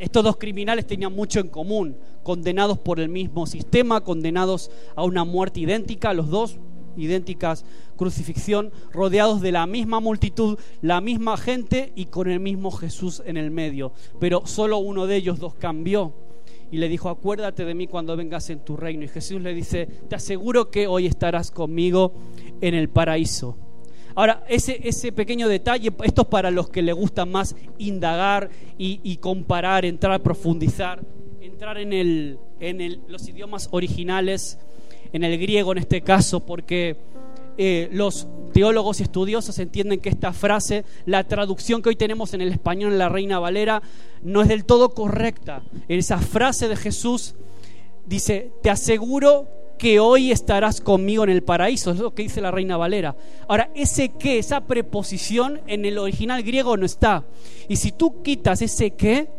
estos 0.00 0.24
dos 0.24 0.38
criminales 0.38 0.86
tenían 0.86 1.14
mucho 1.14 1.40
en 1.40 1.48
común, 1.48 1.96
condenados 2.22 2.78
por 2.78 3.00
el 3.00 3.10
mismo 3.10 3.46
sistema, 3.46 4.00
condenados 4.00 4.70
a 4.96 5.04
una 5.04 5.24
muerte 5.24 5.60
idéntica, 5.60 6.14
los 6.14 6.30
dos 6.30 6.58
idénticas 6.96 7.66
crucifixión, 7.96 8.72
rodeados 8.92 9.42
de 9.42 9.52
la 9.52 9.66
misma 9.66 10.00
multitud, 10.00 10.58
la 10.80 11.02
misma 11.02 11.36
gente 11.36 11.92
y 11.94 12.06
con 12.06 12.30
el 12.30 12.40
mismo 12.40 12.70
Jesús 12.70 13.22
en 13.26 13.36
el 13.36 13.50
medio. 13.50 13.92
Pero 14.18 14.46
solo 14.46 14.78
uno 14.78 15.06
de 15.06 15.16
ellos 15.16 15.38
dos 15.38 15.54
cambió 15.54 16.14
y 16.72 16.78
le 16.78 16.88
dijo, 16.88 17.10
acuérdate 17.10 17.66
de 17.66 17.74
mí 17.74 17.86
cuando 17.86 18.16
vengas 18.16 18.48
en 18.48 18.60
tu 18.60 18.78
reino. 18.78 19.04
Y 19.04 19.08
Jesús 19.08 19.42
le 19.42 19.52
dice, 19.52 19.86
te 20.08 20.16
aseguro 20.16 20.70
que 20.70 20.86
hoy 20.86 21.06
estarás 21.06 21.50
conmigo 21.50 22.14
en 22.62 22.74
el 22.74 22.88
paraíso. 22.88 23.58
Ahora, 24.14 24.44
ese, 24.48 24.80
ese 24.82 25.12
pequeño 25.12 25.48
detalle, 25.48 25.92
esto 26.04 26.22
es 26.22 26.28
para 26.28 26.50
los 26.50 26.68
que 26.68 26.82
le 26.82 26.92
gusta 26.92 27.24
más 27.24 27.54
indagar 27.78 28.50
y, 28.78 29.16
comparar, 29.18 29.84
entrar 29.84 30.22
profundizar, 30.22 31.00
entrar 31.40 31.78
en, 31.78 31.92
el, 31.92 32.38
en 32.60 33.02
los 33.08 33.28
idiomas 33.28 33.68
originales, 33.70 34.58
en 35.12 35.24
el 35.24 35.38
griego 35.38 35.72
en 35.72 35.78
este 35.78 36.02
caso, 36.02 36.40
porque 36.40 36.96
eh, 37.58 37.88
los 37.92 38.26
teólogos 38.52 39.00
y 39.00 39.02
estudiosos 39.02 39.58
entienden 39.58 40.00
que 40.00 40.08
esta 40.08 40.32
frase, 40.32 40.84
la 41.04 41.24
traducción 41.24 41.82
que 41.82 41.90
hoy 41.90 41.96
tenemos 41.96 42.32
en 42.34 42.40
el 42.40 42.52
español 42.52 42.92
en 42.92 42.98
la 42.98 43.08
Reina 43.08 43.38
Valera, 43.38 43.82
no 44.22 44.42
es 44.42 44.48
del 44.48 44.64
todo 44.64 44.90
correcta. 44.90 45.62
Esa 45.88 46.18
frase 46.18 46.68
de 46.68 46.76
Jesús 46.76 47.34
dice, 48.06 48.50
te 48.62 48.70
aseguro 48.70 49.59
que 49.80 49.98
hoy 49.98 50.30
estarás 50.30 50.82
conmigo 50.82 51.24
en 51.24 51.30
el 51.30 51.42
paraíso, 51.42 51.90
es 51.90 51.96
lo 51.96 52.14
que 52.14 52.24
dice 52.24 52.42
la 52.42 52.50
Reina 52.50 52.76
Valera. 52.76 53.16
Ahora, 53.48 53.70
ese 53.74 54.10
que, 54.10 54.38
esa 54.38 54.66
preposición 54.66 55.62
en 55.66 55.86
el 55.86 55.96
original 55.96 56.42
griego 56.42 56.76
no 56.76 56.84
está. 56.84 57.24
Y 57.66 57.76
si 57.76 57.90
tú 57.90 58.20
quitas 58.20 58.60
ese 58.60 58.90
que, 58.90 59.30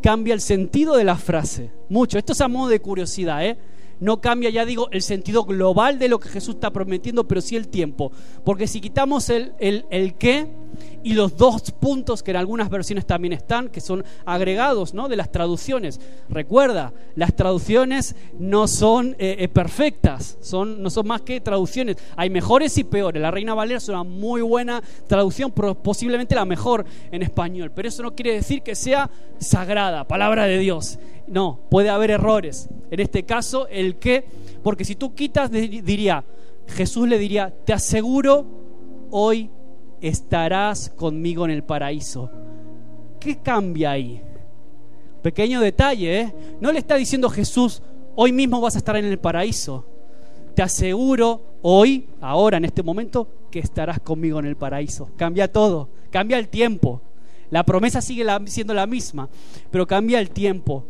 cambia 0.00 0.34
el 0.34 0.40
sentido 0.40 0.94
de 0.94 1.02
la 1.02 1.16
frase. 1.16 1.72
Mucho. 1.88 2.16
Esto 2.16 2.32
es 2.32 2.40
a 2.40 2.46
modo 2.46 2.68
de 2.68 2.78
curiosidad, 2.78 3.44
¿eh? 3.44 3.58
No 4.00 4.20
cambia, 4.20 4.50
ya 4.50 4.64
digo, 4.64 4.88
el 4.92 5.02
sentido 5.02 5.44
global 5.44 5.98
de 5.98 6.08
lo 6.08 6.18
que 6.18 6.28
Jesús 6.28 6.56
está 6.56 6.70
prometiendo, 6.70 7.26
pero 7.26 7.40
sí 7.40 7.56
el 7.56 7.68
tiempo. 7.68 8.12
Porque 8.44 8.66
si 8.66 8.80
quitamos 8.80 9.28
el, 9.30 9.52
el, 9.58 10.14
qué 10.14 10.48
y 11.02 11.14
los 11.14 11.36
dos 11.36 11.70
puntos 11.72 12.22
que 12.22 12.30
en 12.30 12.36
algunas 12.36 12.70
versiones 12.70 13.06
también 13.06 13.32
están, 13.32 13.68
que 13.68 13.80
son 13.80 14.04
agregados 14.24 14.94
¿no? 14.94 15.08
de 15.08 15.16
las 15.16 15.32
traducciones. 15.32 16.00
Recuerda, 16.28 16.92
las 17.16 17.34
traducciones 17.34 18.14
no 18.38 18.68
son 18.68 19.16
eh, 19.18 19.36
eh, 19.38 19.48
perfectas, 19.48 20.38
son, 20.40 20.82
no 20.82 20.90
son 20.90 21.06
más 21.06 21.22
que 21.22 21.40
traducciones. 21.40 21.96
Hay 22.16 22.30
mejores 22.30 22.78
y 22.78 22.84
peores. 22.84 23.20
La 23.20 23.30
Reina 23.30 23.54
Valera 23.54 23.78
es 23.78 23.88
una 23.88 24.04
muy 24.04 24.42
buena 24.42 24.82
traducción, 25.06 25.50
posiblemente 25.50 26.34
la 26.34 26.44
mejor 26.44 26.84
en 27.10 27.22
español. 27.22 27.72
Pero 27.74 27.88
eso 27.88 28.02
no 28.02 28.14
quiere 28.14 28.34
decir 28.34 28.62
que 28.62 28.74
sea 28.74 29.10
sagrada, 29.38 30.06
palabra 30.06 30.44
de 30.44 30.58
Dios. 30.58 30.98
No, 31.28 31.60
puede 31.70 31.90
haber 31.90 32.10
errores. 32.10 32.68
En 32.90 33.00
este 33.00 33.24
caso, 33.24 33.68
el 33.68 33.96
que, 33.96 34.24
porque 34.62 34.84
si 34.84 34.94
tú 34.94 35.14
quitas, 35.14 35.50
diría, 35.50 36.24
Jesús 36.68 37.08
le 37.08 37.18
diría, 37.18 37.54
te 37.64 37.72
aseguro, 37.72 38.46
hoy 39.10 39.50
estarás 40.00 40.90
conmigo 40.90 41.44
en 41.44 41.50
el 41.50 41.64
paraíso. 41.64 42.30
¿Qué 43.20 43.38
cambia 43.38 43.92
ahí? 43.92 44.22
Pequeño 45.22 45.60
detalle, 45.60 46.20
¿eh? 46.20 46.34
No 46.60 46.72
le 46.72 46.78
está 46.78 46.94
diciendo 46.94 47.28
Jesús, 47.28 47.82
hoy 48.14 48.32
mismo 48.32 48.60
vas 48.60 48.76
a 48.76 48.78
estar 48.78 48.96
en 48.96 49.04
el 49.04 49.18
paraíso. 49.18 49.84
Te 50.54 50.62
aseguro, 50.62 51.42
hoy, 51.62 52.08
ahora, 52.20 52.56
en 52.56 52.64
este 52.64 52.82
momento, 52.82 53.28
que 53.50 53.58
estarás 53.58 54.00
conmigo 54.00 54.38
en 54.38 54.46
el 54.46 54.56
paraíso. 54.56 55.10
Cambia 55.16 55.50
todo, 55.50 55.90
cambia 56.10 56.38
el 56.38 56.48
tiempo. 56.48 57.02
La 57.50 57.64
promesa 57.64 58.00
sigue 58.00 58.24
siendo 58.46 58.74
la 58.74 58.86
misma, 58.86 59.28
pero 59.70 59.86
cambia 59.86 60.20
el 60.20 60.30
tiempo. 60.30 60.84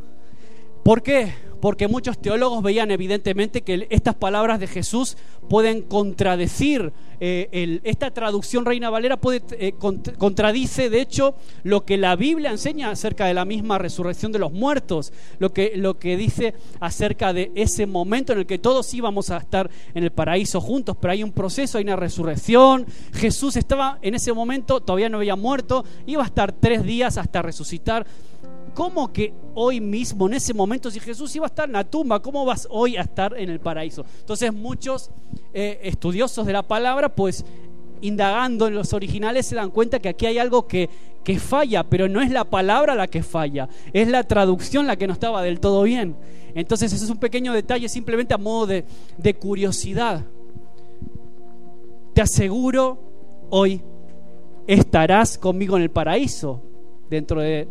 ¿Por 0.89 1.03
qué? 1.03 1.35
Porque 1.61 1.87
muchos 1.87 2.17
teólogos 2.19 2.63
veían 2.63 2.91
evidentemente 2.91 3.61
que 3.61 3.87
estas 3.91 4.15
palabras 4.15 4.59
de 4.59 4.67
Jesús 4.67 5.19
pueden 5.51 5.83
contradecir, 5.83 6.95
eh, 7.21 7.81
esta 7.85 8.11
traducción 8.11 8.65
Reina 8.65 8.89
Valera 8.89 9.19
eh, 9.51 9.75
contradice 10.17 10.89
de 10.89 11.03
hecho 11.03 11.35
lo 11.63 11.85
que 11.85 11.99
la 11.99 12.17
Biblia 12.17 12.51
enseña 12.53 12.91
acerca 12.91 13.27
de 13.27 13.35
la 13.35 13.45
misma 13.45 13.77
resurrección 13.77 14.33
de 14.33 14.39
los 14.39 14.51
muertos, 14.51 15.13
lo 15.39 15.53
que, 15.53 15.73
lo 15.77 15.99
que 15.99 16.17
dice 16.17 16.55
acerca 16.81 17.35
de 17.35 17.53
ese 17.55 17.85
momento 17.85 18.33
en 18.33 18.39
el 18.39 18.47
que 18.47 18.59
todos 18.59 18.95
íbamos 18.95 19.29
a 19.29 19.37
estar 19.37 19.69
en 19.95 20.05
el 20.05 20.11
paraíso 20.11 20.59
juntos, 20.59 20.97
pero 20.99 21.13
hay 21.13 21.23
un 21.23 21.33
proceso, 21.33 21.77
hay 21.77 21.85
una 21.85 21.97
resurrección, 21.97 22.87
Jesús 23.13 23.57
estaba 23.57 23.99
en 24.01 24.15
ese 24.15 24.33
momento, 24.33 24.81
todavía 24.81 25.11
no 25.11 25.19
había 25.19 25.37
muerto, 25.37 25.85
iba 26.07 26.23
a 26.23 26.27
estar 26.27 26.53
tres 26.53 26.83
días 26.83 27.19
hasta 27.19 27.43
resucitar 27.43 28.07
¿Cómo 28.75 29.13
que 29.13 29.33
hoy 29.55 29.81
mismo, 29.81 30.27
en 30.27 30.35
ese 30.35 30.55
momento, 30.55 30.91
si 30.91 31.01
Jesús 31.01 31.35
iba 31.37 31.47
a 31.47 31.49
estar 31.49 31.67
en 31.69 31.73
la 31.73 31.85
tumba, 31.85 32.21
cómo 32.21 32.45
vas 32.45 32.67
hoy 32.71 32.97
a 32.97 33.03
estar 33.03 33.37
en 33.39 33.51
el 33.51 33.61
paraíso? 33.61 34.05
Entonces 34.21 34.53
muchos 34.53 35.11
eh, 35.53 35.81
estudiosos 35.83 36.47
de 36.47 36.53
la 36.53 36.63
palabra, 36.63 37.15
pues 37.15 37.45
indagando 38.01 38.67
en 38.67 38.75
los 38.75 38.93
originales, 38.93 39.47
se 39.47 39.57
dan 39.57 39.71
cuenta 39.71 39.99
que 39.99 40.09
aquí 40.09 40.27
hay 40.27 40.39
algo 40.39 40.67
que, 40.67 40.89
que 41.25 41.39
falla, 41.39 41.85
pero 41.85 42.09
no 42.09 42.21
es 42.21 42.31
la 42.31 42.45
palabra 42.45 42.95
la 42.95 43.09
que 43.09 43.23
falla, 43.23 43.69
es 43.93 44.09
la 44.09 44.23
traducción 44.25 44.87
la 44.87 44.97
que 44.97 45.07
no 45.07 45.13
estaba 45.13 45.43
del 45.43 45.61
todo 45.61 45.83
bien. 45.83 46.17
Entonces 46.55 46.93
ese 46.93 47.05
es 47.05 47.11
un 47.11 47.19
pequeño 47.19 47.53
detalle 47.53 47.89
simplemente 47.89 48.35
a 48.35 48.39
modo 48.39 48.67
de, 48.67 48.85
de 49.17 49.35
curiosidad. 49.35 50.25
Te 52.15 52.23
aseguro, 52.23 52.99
hoy 53.51 53.83
estarás 54.67 55.39
conmigo 55.39 55.77
en 55.77 55.83
el 55.83 55.91
paraíso 55.91 56.63
dentro 57.09 57.41
de 57.41 57.69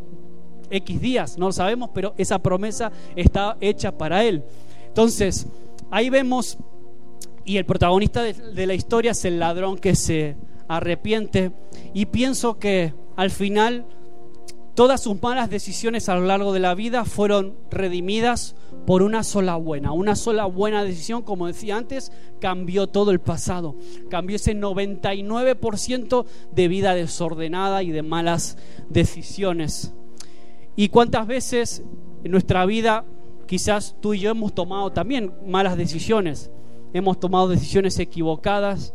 X 0.70 1.02
días, 1.02 1.38
no 1.38 1.48
lo 1.48 1.52
sabemos, 1.52 1.90
pero 1.94 2.14
esa 2.18 2.40
promesa 2.40 2.92
está 3.16 3.58
hecha 3.62 3.98
para 3.98 4.24
él. 4.24 4.44
Entonces, 4.88 5.48
ahí 5.92 6.10
vemos, 6.10 6.58
y 7.46 7.58
el 7.58 7.66
protagonista 7.66 8.24
de, 8.24 8.68
la 8.68 8.74
historia 8.74 9.12
es 9.12 9.26
el 9.26 9.40
ladrón 9.40 9.78
que 9.78 9.96
se 9.96 10.36
arrepiente, 10.68 11.52
y 11.94 12.08
pienso 12.08 12.58
que 12.60 12.94
al 13.16 13.32
final 13.32 13.86
todas 14.76 15.02
sus 15.02 15.22
malas 15.22 15.50
decisiones 15.50 16.08
a 16.10 16.16
lo 16.16 16.26
largo 16.26 16.54
de 16.54 16.60
la 16.60 16.76
vida 16.76 17.04
fueron 17.06 17.56
redimidas 17.72 18.56
por 18.86 19.02
una 19.02 19.24
sola 19.24 19.56
buena. 19.56 19.92
Una 19.92 20.16
sola 20.16 20.46
buena 20.46 20.84
decisión, 20.84 21.24
como 21.24 21.48
decía 21.48 21.78
antes, 21.78 22.12
cambió 22.40 22.88
todo 22.88 23.12
el 23.12 23.20
pasado. 23.20 23.76
Cambió 24.10 24.36
ese 24.36 24.56
99% 24.56 26.26
de 26.52 26.68
vida 26.68 26.94
desordenada 26.94 27.84
y 27.84 27.92
de 27.92 28.04
malas 28.04 28.58
decisiones. 28.90 29.94
¿Y 30.80 30.90
cuántas 30.90 31.26
veces 31.26 31.84
en 32.24 32.32
nuestra 32.32 32.64
vida 32.68 33.04
quizás 33.48 33.96
tú 34.00 34.14
y 34.14 34.20
yo 34.20 34.30
hemos 34.30 34.54
tomado 34.54 34.92
también 34.92 35.34
malas 35.44 35.76
decisiones? 35.76 36.52
Hemos 36.94 37.20
tomado 37.20 37.48
decisiones 37.48 37.98
equivocadas. 37.98 38.94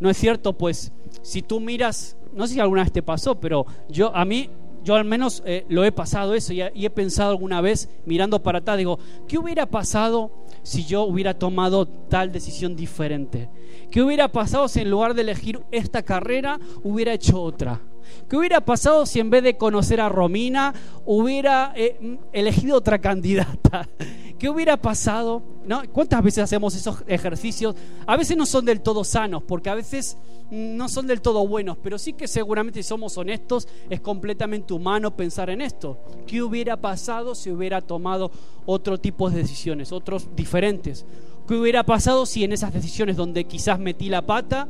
¿No 0.00 0.10
es 0.10 0.16
cierto? 0.16 0.54
Pues 0.54 0.92
si 1.22 1.40
tú 1.40 1.60
miras, 1.60 2.16
no 2.34 2.48
sé 2.48 2.54
si 2.54 2.60
alguna 2.60 2.82
vez 2.82 2.90
te 2.90 3.00
pasó, 3.00 3.38
pero 3.38 3.64
yo 3.88 4.14
a 4.14 4.24
mí 4.24 4.50
yo 4.82 4.96
al 4.96 5.04
menos 5.04 5.40
eh, 5.46 5.64
lo 5.68 5.84
he 5.84 5.92
pasado 5.92 6.34
eso 6.34 6.52
y, 6.52 6.60
he 6.60 6.90
pensado 6.90 7.30
alguna 7.30 7.60
vez 7.60 7.88
mirando 8.04 8.42
para 8.42 8.58
atrás, 8.58 8.76
digo, 8.76 8.98
¿qué 9.28 9.38
hubiera 9.38 9.66
pasado 9.66 10.32
si 10.64 10.84
yo 10.84 11.04
hubiera 11.04 11.38
tomado 11.38 11.86
tal 11.86 12.32
decisión 12.32 12.74
diferente? 12.74 13.48
¿Qué 13.92 14.02
hubiera 14.02 14.32
pasado 14.32 14.66
si 14.66 14.80
en 14.80 14.90
lugar 14.90 15.14
de 15.14 15.22
elegir 15.22 15.62
esta 15.70 16.02
carrera 16.02 16.58
hubiera 16.82 17.14
hecho 17.14 17.40
otra? 17.40 17.80
¿Qué 18.28 18.36
hubiera 18.36 18.64
pasado 18.64 19.06
si 19.06 19.20
en 19.20 19.30
vez 19.30 19.42
de 19.42 19.56
conocer 19.56 20.00
a 20.00 20.08
Romina 20.08 20.74
hubiera 21.04 21.72
eh, 21.76 22.18
elegido 22.32 22.76
otra 22.76 22.98
candidata? 23.00 23.88
¿Qué 24.38 24.48
hubiera 24.48 24.76
pasado? 24.76 25.42
¿No? 25.64 25.82
¿Cuántas 25.92 26.22
veces 26.22 26.44
hacemos 26.44 26.74
esos 26.74 27.02
ejercicios? 27.06 27.74
A 28.06 28.16
veces 28.16 28.36
no 28.36 28.46
son 28.46 28.64
del 28.64 28.80
todo 28.80 29.04
sanos, 29.04 29.42
porque 29.42 29.70
a 29.70 29.74
veces 29.74 30.18
no 30.50 30.88
son 30.88 31.06
del 31.06 31.20
todo 31.20 31.46
buenos, 31.46 31.78
pero 31.82 31.98
sí 31.98 32.12
que 32.12 32.28
seguramente 32.28 32.82
si 32.82 32.88
somos 32.88 33.16
honestos 33.16 33.66
es 33.88 34.00
completamente 34.00 34.74
humano 34.74 35.16
pensar 35.16 35.50
en 35.50 35.60
esto. 35.60 35.98
¿Qué 36.26 36.42
hubiera 36.42 36.76
pasado 36.76 37.34
si 37.34 37.50
hubiera 37.50 37.80
tomado 37.80 38.30
otro 38.66 38.98
tipo 38.98 39.30
de 39.30 39.38
decisiones, 39.38 39.92
otros 39.92 40.28
diferentes? 40.36 41.06
¿Qué 41.46 41.54
hubiera 41.54 41.84
pasado 41.84 42.26
si 42.26 42.44
en 42.44 42.52
esas 42.52 42.72
decisiones 42.72 43.16
donde 43.16 43.44
quizás 43.44 43.78
metí 43.78 44.08
la 44.08 44.26
pata 44.26 44.68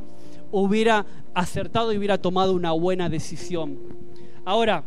hubiera 0.51 1.05
acertado 1.33 1.91
y 1.93 1.97
hubiera 1.97 2.17
tomado 2.17 2.53
una 2.53 2.71
buena 2.71 3.09
decisión? 3.09 3.79
Ahora, 4.45 4.83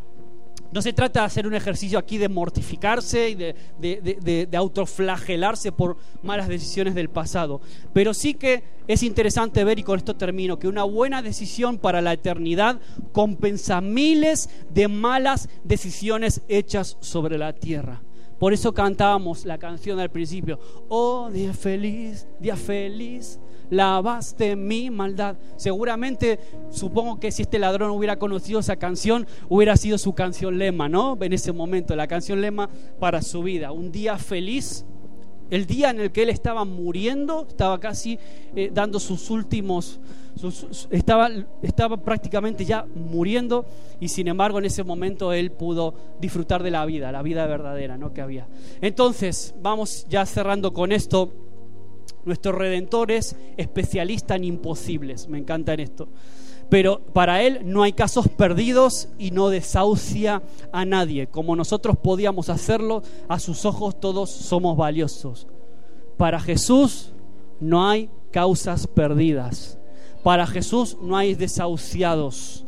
no 0.70 0.82
se 0.82 0.92
trata 0.92 1.20
de 1.20 1.26
hacer 1.26 1.46
un 1.46 1.54
ejercicio 1.54 1.98
aquí 1.98 2.18
de 2.18 2.28
mortificarse 2.28 3.30
y 3.30 3.34
de, 3.34 3.54
de, 3.78 4.56
autoflagelarse 4.56 5.72
por 5.72 5.96
malas 6.22 6.48
decisiones 6.48 6.94
del 6.94 7.08
pasado. 7.08 7.60
Pero 7.94 8.12
sí 8.12 8.34
que 8.34 8.62
es 8.86 9.02
interesante 9.02 9.64
ver, 9.64 9.78
y 9.78 9.82
con 9.82 9.98
esto 9.98 10.16
termino, 10.16 10.58
que 10.58 10.68
una 10.68 10.84
buena 10.84 11.22
decisión 11.22 11.78
para 11.78 12.02
la 12.02 12.12
eternidad 12.12 12.80
compensa 13.12 13.80
miles 13.80 14.50
de 14.70 14.88
malas 14.88 15.48
decisiones 15.64 16.42
hechas 16.48 16.98
sobre 17.00 17.38
la 17.38 17.54
tierra. 17.54 18.02
Por 18.38 18.52
eso 18.52 18.72
cantábamos 18.72 19.44
la 19.44 19.58
canción 19.58 19.98
al 19.98 20.10
principio. 20.10 20.60
Oh, 20.88 21.30
día 21.30 21.52
feliz, 21.54 22.28
día 22.38 22.56
feliz, 22.56 23.40
lavaste 23.70 24.56
mi 24.56 24.90
maldad. 24.90 25.36
Seguramente, 25.56 26.38
supongo 26.70 27.20
que 27.20 27.30
si 27.30 27.42
este 27.42 27.58
ladrón 27.58 27.90
hubiera 27.90 28.18
conocido 28.18 28.60
esa 28.60 28.76
canción, 28.76 29.26
hubiera 29.48 29.76
sido 29.76 29.98
su 29.98 30.14
canción 30.14 30.58
lema, 30.58 30.88
¿no? 30.88 31.16
En 31.20 31.32
ese 31.32 31.52
momento, 31.52 31.96
la 31.96 32.06
canción 32.06 32.40
lema 32.40 32.68
para 32.98 33.22
su 33.22 33.42
vida. 33.42 33.72
Un 33.72 33.92
día 33.92 34.18
feliz, 34.18 34.84
el 35.50 35.66
día 35.66 35.90
en 35.90 36.00
el 36.00 36.12
que 36.12 36.22
él 36.22 36.30
estaba 36.30 36.64
muriendo, 36.64 37.46
estaba 37.48 37.80
casi 37.80 38.18
eh, 38.54 38.70
dando 38.72 39.00
sus 39.00 39.30
últimos, 39.30 40.00
estaba, 40.90 41.30
estaba 41.62 41.96
prácticamente 41.96 42.64
ya 42.64 42.86
muriendo 42.94 43.66
y 43.98 44.08
sin 44.08 44.28
embargo 44.28 44.58
en 44.58 44.66
ese 44.66 44.84
momento 44.84 45.32
él 45.32 45.50
pudo 45.50 45.94
disfrutar 46.20 46.62
de 46.62 46.70
la 46.70 46.84
vida, 46.86 47.10
la 47.10 47.22
vida 47.22 47.46
verdadera 47.46 47.96
¿no? 47.96 48.12
que 48.12 48.20
había. 48.20 48.46
Entonces, 48.80 49.54
vamos 49.60 50.06
ya 50.08 50.24
cerrando 50.26 50.72
con 50.72 50.92
esto. 50.92 51.32
Nuestro 52.28 52.52
redentor 52.52 53.10
es 53.10 53.36
especialista 53.56 54.36
en 54.36 54.44
imposibles, 54.44 55.28
me 55.28 55.38
encanta 55.38 55.72
en 55.72 55.80
esto. 55.80 56.08
Pero 56.68 57.00
para 57.14 57.40
Él 57.40 57.60
no 57.64 57.84
hay 57.84 57.94
casos 57.94 58.28
perdidos 58.28 59.08
y 59.18 59.30
no 59.30 59.48
desahucia 59.48 60.42
a 60.70 60.84
nadie. 60.84 61.28
Como 61.28 61.56
nosotros 61.56 61.96
podíamos 61.96 62.50
hacerlo, 62.50 63.02
a 63.28 63.38
sus 63.38 63.64
ojos 63.64 63.98
todos 63.98 64.28
somos 64.28 64.76
valiosos. 64.76 65.46
Para 66.18 66.38
Jesús 66.38 67.14
no 67.60 67.88
hay 67.88 68.10
causas 68.30 68.86
perdidas. 68.86 69.78
Para 70.22 70.46
Jesús 70.46 70.98
no 71.00 71.16
hay 71.16 71.34
desahuciados. 71.34 72.66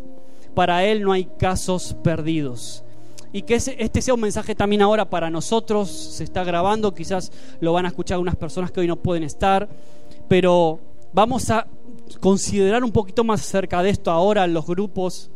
Para 0.54 0.86
Él 0.86 1.02
no 1.02 1.12
hay 1.12 1.26
casos 1.38 1.94
perdidos. 2.02 2.82
Y 3.32 3.42
que 3.42 3.54
este 3.54 4.02
sea 4.02 4.14
un 4.14 4.20
mensaje 4.20 4.54
también 4.54 4.82
ahora 4.82 5.08
para 5.08 5.30
nosotros. 5.30 5.88
Se 5.90 6.24
está 6.24 6.44
grabando, 6.44 6.94
quizás 6.94 7.30
lo 7.60 7.72
van 7.72 7.84
a 7.84 7.88
escuchar 7.88 8.18
unas 8.18 8.36
personas 8.36 8.70
que 8.70 8.80
hoy 8.80 8.86
no 8.86 8.96
pueden 8.96 9.22
estar. 9.22 9.68
Pero 10.28 10.80
vamos 11.12 11.50
a 11.50 11.66
considerar 12.20 12.82
un 12.82 12.92
poquito 12.92 13.22
más 13.24 13.40
acerca 13.40 13.82
de 13.82 13.90
esto 13.90 14.10
ahora 14.10 14.46
los 14.46 14.66
grupos. 14.66 15.30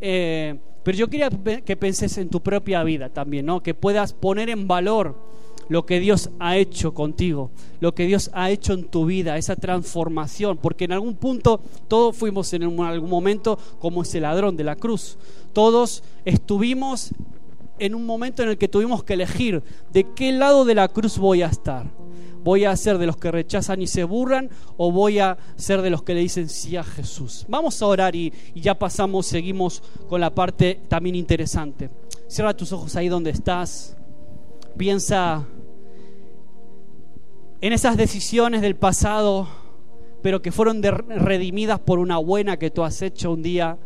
Eh, 0.00 0.58
pero 0.82 0.98
yo 0.98 1.08
quería 1.08 1.30
que 1.30 1.76
penses 1.76 2.18
en 2.18 2.28
tu 2.28 2.42
propia 2.42 2.82
vida 2.82 3.08
también, 3.08 3.46
¿no? 3.46 3.62
Que 3.62 3.74
puedas 3.74 4.12
poner 4.12 4.50
en 4.50 4.68
valor 4.68 5.16
lo 5.68 5.86
que 5.86 6.00
Dios 6.00 6.30
ha 6.38 6.56
hecho 6.56 6.92
contigo, 6.92 7.50
lo 7.80 7.94
que 7.94 8.06
Dios 8.06 8.30
ha 8.34 8.50
hecho 8.50 8.74
en 8.74 8.84
tu 8.84 9.06
vida, 9.06 9.38
esa 9.38 9.56
transformación, 9.56 10.58
porque 10.58 10.84
en 10.84 10.92
algún 10.92 11.14
punto 11.14 11.60
todos 11.88 12.16
fuimos 12.16 12.52
en 12.52 12.64
algún 12.80 13.10
momento 13.10 13.58
como 13.78 14.02
ese 14.02 14.20
ladrón 14.20 14.56
de 14.56 14.64
la 14.64 14.76
cruz. 14.76 15.16
Todos 15.52 16.02
estuvimos 16.24 17.12
en 17.78 17.94
un 17.94 18.06
momento 18.06 18.42
en 18.42 18.50
el 18.50 18.58
que 18.58 18.68
tuvimos 18.68 19.04
que 19.04 19.14
elegir 19.14 19.62
de 19.92 20.06
qué 20.14 20.32
lado 20.32 20.64
de 20.64 20.74
la 20.74 20.88
cruz 20.88 21.18
voy 21.18 21.42
a 21.42 21.46
estar 21.46 21.86
¿Voy 22.44 22.66
a 22.66 22.76
ser 22.76 22.98
de 22.98 23.06
los 23.06 23.16
que 23.16 23.30
rechazan 23.30 23.80
y 23.80 23.86
se 23.86 24.04
burran 24.04 24.50
o 24.76 24.92
voy 24.92 25.18
a 25.18 25.38
ser 25.56 25.80
de 25.80 25.88
los 25.88 26.02
que 26.02 26.12
le 26.12 26.20
dicen 26.20 26.50
sí 26.50 26.76
a 26.76 26.84
Jesús? 26.84 27.46
Vamos 27.48 27.80
a 27.80 27.86
orar 27.86 28.14
y, 28.14 28.34
ya 28.54 28.78
pasamos, 28.78 29.24
seguimos 29.24 29.82
con 30.10 30.20
la 30.20 30.34
parte 30.34 30.78
también 30.88 31.14
interesante. 31.14 31.88
Cierra 32.28 32.54
tus 32.54 32.70
ojos 32.72 32.94
ahí 32.96 33.08
donde 33.08 33.30
estás. 33.30 33.96
Piensa 34.76 35.46
en 37.62 37.72
esas 37.72 37.96
decisiones 37.96 38.60
del 38.60 38.76
pasado, 38.76 39.48
pero 40.22 40.42
que 40.42 40.52
fueron 40.52 40.82
redimidas 40.82 41.80
por 41.80 41.98
una 41.98 42.18
buena 42.18 42.58
que 42.58 42.70
tú 42.70 42.84
has 42.84 43.00
hecho 43.00 43.32
un 43.32 43.42
día. 43.42 43.78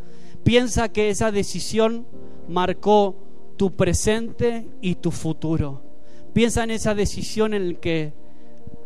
Piensa 0.43 0.89
que 0.89 1.11
esa 1.11 1.31
decisión 1.31 2.09
marcó 2.49 3.15
tu 3.59 3.77
presente 3.77 4.67
y 4.81 4.95
tu 4.95 5.11
futuro. 5.11 5.83
Piensa 6.33 6.65
en 6.65 6.71
esa 6.71 6.95
decisión 6.95 7.53
en 7.53 7.75
la 7.75 7.81
que 7.81 8.15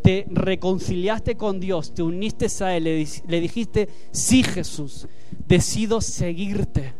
te 0.01 0.25
reconciliaste 0.29 1.37
con 1.37 1.61
Dios, 1.61 1.93
te 1.93 2.03
uniste 2.03 2.47
a 2.61 2.75
Él, 2.75 2.83
le, 2.83 3.39
dijiste, 3.39 3.87
sí 4.11 4.43
Jesús, 4.43 5.07
decido 5.47 6.01
seguirte. 6.01 6.93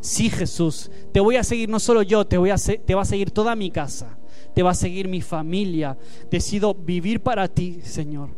Sí 0.00 0.30
Jesús, 0.30 0.90
te 1.12 1.20
voy 1.20 1.36
a 1.36 1.44
seguir 1.44 1.68
no 1.68 1.78
solo 1.78 2.00
yo, 2.00 2.26
te, 2.26 2.38
voy 2.38 2.48
a, 2.48 2.56
te 2.56 2.94
va 2.94 3.02
a 3.02 3.04
seguir 3.04 3.32
toda 3.32 3.54
mi 3.54 3.70
casa, 3.70 4.18
te 4.54 4.62
va 4.62 4.70
a 4.70 4.74
seguir 4.74 5.08
mi 5.08 5.20
familia. 5.20 5.98
Decido 6.30 6.72
vivir 6.72 7.20
para 7.20 7.48
ti, 7.48 7.80
Señor. 7.82 8.30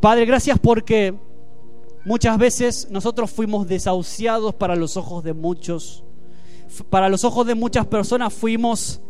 Padre, 0.00 0.24
gracias 0.24 0.58
porque 0.58 1.14
muchas 2.04 2.36
veces 2.38 2.88
nosotros 2.90 3.30
fuimos 3.30 3.68
desahuciados 3.68 4.54
para 4.54 4.74
los 4.74 4.96
ojos 4.96 5.22
de 5.22 5.34
muchos. 5.34 6.02
Para 6.90 7.08
los 7.08 7.24
ojos 7.24 7.46
de 7.46 7.54
muchas 7.54 7.86
personas 7.86 8.32
fuimos 8.32 9.00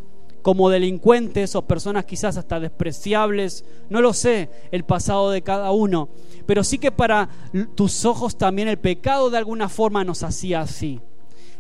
como 0.43 0.69
delincuentes 0.69 1.55
o 1.55 1.63
personas 1.63 2.05
quizás 2.05 2.37
hasta 2.37 2.61
despreciables, 2.61 3.65
no 3.89 4.01
lo 4.01 4.13
sé, 4.13 4.51
el 4.73 4.85
pasado 4.85 5.31
de 5.31 5.43
cada 5.43 5.71
uno, 5.71 6.09
pero 6.47 6.65
sí 6.65 6.79
que 6.79 6.91
para 6.91 7.29
tus 7.77 8.05
ojos 8.05 8.37
también 8.37 8.69
el 8.69 8.79
pecado 8.79 9.31
de 9.31 9.39
alguna 9.39 9.69
forma 9.69 10.05
nos 10.05 10.23
hacía 10.25 10.61
así. 10.61 11.01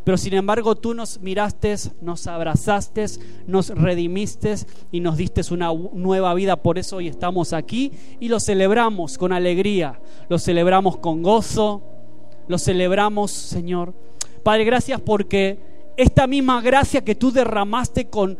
Pero 0.04 0.18
sin 0.18 0.34
embargo 0.34 0.74
tú 0.74 0.94
nos 0.94 1.20
miraste, 1.20 1.76
nos 2.00 2.26
abrazaste, 2.26 3.06
nos 3.46 3.68
redimiste 3.68 4.56
y 4.90 4.98
nos 4.98 5.16
diste 5.16 5.42
una 5.52 5.72
nueva 5.72 6.34
vida. 6.34 6.56
Por 6.56 6.76
eso 6.76 6.96
hoy 6.96 7.06
estamos 7.06 7.52
aquí 7.52 7.92
y 8.18 8.26
lo 8.26 8.40
celebramos 8.40 9.16
con 9.16 9.32
alegría, 9.32 10.00
lo 10.28 10.40
celebramos 10.40 10.96
con 10.96 11.22
gozo, 11.22 11.82
lo 12.48 12.58
celebramos, 12.58 13.30
Señor. 13.30 13.94
Padre, 14.42 14.64
gracias 14.64 15.00
porque 15.00 15.71
esta 15.96 16.26
misma 16.26 16.60
gracia 16.60 17.04
que 17.04 17.14
tú 17.14 17.32
derramaste 17.32 18.08
con 18.08 18.38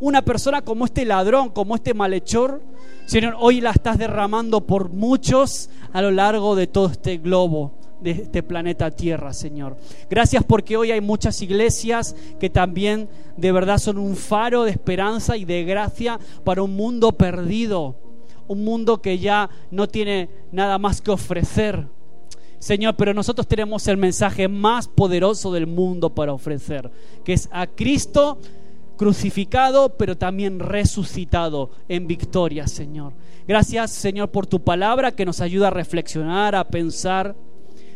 una 0.00 0.22
persona 0.22 0.62
como 0.62 0.86
este 0.86 1.04
ladrón, 1.04 1.50
como 1.50 1.74
este 1.74 1.94
malhechor, 1.94 2.62
Señor, 3.06 3.36
hoy 3.38 3.60
la 3.60 3.70
estás 3.70 3.98
derramando 3.98 4.66
por 4.66 4.90
muchos 4.90 5.68
a 5.92 6.00
lo 6.00 6.10
largo 6.10 6.54
de 6.54 6.66
todo 6.66 6.86
este 6.86 7.18
globo 7.18 7.74
de 8.00 8.12
este 8.12 8.42
planeta 8.42 8.90
Tierra, 8.90 9.32
Señor. 9.32 9.76
Gracias 10.08 10.44
porque 10.44 10.76
hoy 10.76 10.90
hay 10.90 11.00
muchas 11.00 11.42
iglesias 11.42 12.16
que 12.38 12.48
también 12.48 13.08
de 13.36 13.52
verdad 13.52 13.78
son 13.78 13.98
un 13.98 14.16
faro 14.16 14.64
de 14.64 14.70
esperanza 14.70 15.36
y 15.36 15.44
de 15.44 15.64
gracia 15.64 16.18
para 16.44 16.62
un 16.62 16.74
mundo 16.74 17.12
perdido, 17.12 17.96
un 18.48 18.64
mundo 18.64 19.02
que 19.02 19.18
ya 19.18 19.50
no 19.70 19.86
tiene 19.86 20.30
nada 20.52 20.78
más 20.78 21.00
que 21.00 21.10
ofrecer. 21.10 21.88
Señor, 22.60 22.94
pero 22.94 23.14
nosotros 23.14 23.48
tenemos 23.48 23.88
el 23.88 23.96
mensaje 23.96 24.46
más 24.46 24.86
poderoso 24.86 25.50
del 25.50 25.66
mundo 25.66 26.14
para 26.14 26.34
ofrecer, 26.34 26.90
que 27.24 27.32
es 27.32 27.48
a 27.50 27.66
Cristo 27.66 28.38
crucificado, 28.98 29.96
pero 29.96 30.18
también 30.18 30.60
resucitado 30.60 31.70
en 31.88 32.06
victoria, 32.06 32.68
Señor. 32.68 33.14
Gracias, 33.48 33.92
Señor, 33.92 34.30
por 34.30 34.46
tu 34.46 34.62
palabra 34.62 35.12
que 35.12 35.24
nos 35.24 35.40
ayuda 35.40 35.68
a 35.68 35.70
reflexionar, 35.70 36.54
a 36.54 36.68
pensar. 36.68 37.34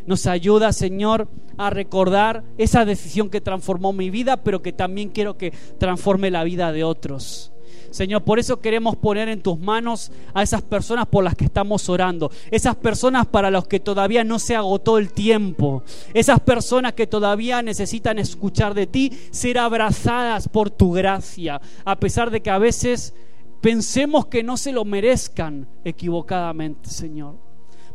Nos 0.06 0.26
ayuda, 0.26 0.72
Señor, 0.72 1.28
a 1.58 1.68
recordar 1.68 2.42
esa 2.56 2.86
decisión 2.86 3.28
que 3.28 3.42
transformó 3.42 3.92
mi 3.92 4.08
vida, 4.08 4.42
pero 4.42 4.62
que 4.62 4.72
también 4.72 5.10
quiero 5.10 5.36
que 5.36 5.52
transforme 5.78 6.30
la 6.30 6.42
vida 6.42 6.72
de 6.72 6.84
otros. 6.84 7.53
Señor, 7.94 8.24
por 8.24 8.40
eso 8.40 8.60
queremos 8.60 8.96
poner 8.96 9.28
en 9.28 9.40
tus 9.40 9.56
manos 9.56 10.10
a 10.34 10.42
esas 10.42 10.62
personas 10.62 11.06
por 11.06 11.22
las 11.22 11.36
que 11.36 11.44
estamos 11.44 11.88
orando, 11.88 12.28
esas 12.50 12.74
personas 12.74 13.24
para 13.24 13.52
las 13.52 13.68
que 13.68 13.78
todavía 13.78 14.24
no 14.24 14.40
se 14.40 14.56
agotó 14.56 14.98
el 14.98 15.12
tiempo, 15.12 15.84
esas 16.12 16.40
personas 16.40 16.94
que 16.94 17.06
todavía 17.06 17.62
necesitan 17.62 18.18
escuchar 18.18 18.74
de 18.74 18.88
ti, 18.88 19.12
ser 19.30 19.58
abrazadas 19.58 20.48
por 20.48 20.70
tu 20.70 20.90
gracia, 20.90 21.60
a 21.84 21.94
pesar 22.00 22.32
de 22.32 22.40
que 22.40 22.50
a 22.50 22.58
veces 22.58 23.14
pensemos 23.60 24.26
que 24.26 24.42
no 24.42 24.56
se 24.56 24.72
lo 24.72 24.84
merezcan 24.84 25.68
equivocadamente, 25.84 26.90
Señor. 26.90 27.36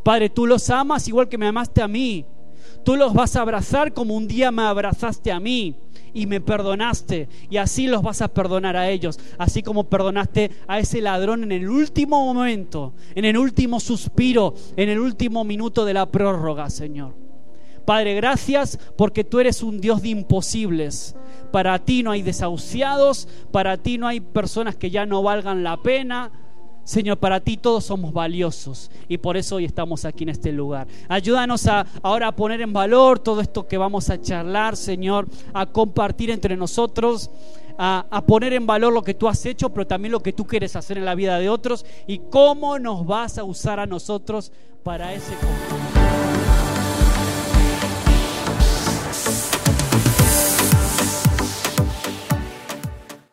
Padre, 0.02 0.30
tú 0.30 0.46
los 0.46 0.70
amas 0.70 1.06
igual 1.08 1.28
que 1.28 1.36
me 1.36 1.46
amaste 1.46 1.82
a 1.82 1.88
mí. 1.88 2.24
Tú 2.84 2.96
los 2.96 3.12
vas 3.12 3.36
a 3.36 3.42
abrazar 3.42 3.92
como 3.92 4.16
un 4.16 4.26
día 4.26 4.50
me 4.50 4.62
abrazaste 4.62 5.30
a 5.30 5.40
mí 5.40 5.76
y 6.14 6.26
me 6.26 6.40
perdonaste. 6.40 7.28
Y 7.50 7.58
así 7.58 7.86
los 7.86 8.02
vas 8.02 8.22
a 8.22 8.28
perdonar 8.28 8.76
a 8.76 8.88
ellos. 8.88 9.18
Así 9.38 9.62
como 9.62 9.84
perdonaste 9.84 10.50
a 10.66 10.78
ese 10.78 11.00
ladrón 11.00 11.44
en 11.44 11.52
el 11.52 11.68
último 11.68 12.32
momento, 12.32 12.94
en 13.14 13.24
el 13.24 13.36
último 13.36 13.80
suspiro, 13.80 14.54
en 14.76 14.88
el 14.88 14.98
último 14.98 15.44
minuto 15.44 15.84
de 15.84 15.94
la 15.94 16.10
prórroga, 16.10 16.70
Señor. 16.70 17.14
Padre, 17.84 18.14
gracias 18.14 18.78
porque 18.96 19.24
tú 19.24 19.40
eres 19.40 19.62
un 19.62 19.80
Dios 19.80 20.02
de 20.02 20.10
imposibles. 20.10 21.16
Para 21.50 21.78
ti 21.80 22.02
no 22.02 22.12
hay 22.12 22.22
desahuciados, 22.22 23.26
para 23.50 23.76
ti 23.78 23.98
no 23.98 24.06
hay 24.06 24.20
personas 24.20 24.76
que 24.76 24.90
ya 24.90 25.06
no 25.06 25.22
valgan 25.22 25.64
la 25.64 25.76
pena. 25.82 26.30
Señor, 26.90 27.18
para 27.18 27.38
ti 27.38 27.56
todos 27.56 27.84
somos 27.84 28.12
valiosos 28.12 28.90
y 29.06 29.16
por 29.18 29.36
eso 29.36 29.54
hoy 29.54 29.64
estamos 29.64 30.04
aquí 30.04 30.24
en 30.24 30.30
este 30.30 30.50
lugar. 30.50 30.88
Ayúdanos 31.08 31.68
a, 31.68 31.86
ahora 32.02 32.26
a 32.26 32.32
poner 32.32 32.60
en 32.62 32.72
valor 32.72 33.20
todo 33.20 33.40
esto 33.40 33.68
que 33.68 33.78
vamos 33.78 34.10
a 34.10 34.20
charlar, 34.20 34.76
Señor, 34.76 35.28
a 35.54 35.66
compartir 35.66 36.32
entre 36.32 36.56
nosotros, 36.56 37.30
a, 37.78 38.06
a 38.10 38.26
poner 38.26 38.54
en 38.54 38.66
valor 38.66 38.92
lo 38.92 39.04
que 39.04 39.14
tú 39.14 39.28
has 39.28 39.46
hecho, 39.46 39.70
pero 39.70 39.86
también 39.86 40.10
lo 40.10 40.18
que 40.18 40.32
tú 40.32 40.44
quieres 40.44 40.74
hacer 40.74 40.98
en 40.98 41.04
la 41.04 41.14
vida 41.14 41.38
de 41.38 41.48
otros 41.48 41.86
y 42.08 42.18
cómo 42.28 42.80
nos 42.80 43.06
vas 43.06 43.38
a 43.38 43.44
usar 43.44 43.78
a 43.78 43.86
nosotros 43.86 44.50
para 44.82 45.14
ese 45.14 45.34
compromiso. 45.34 45.89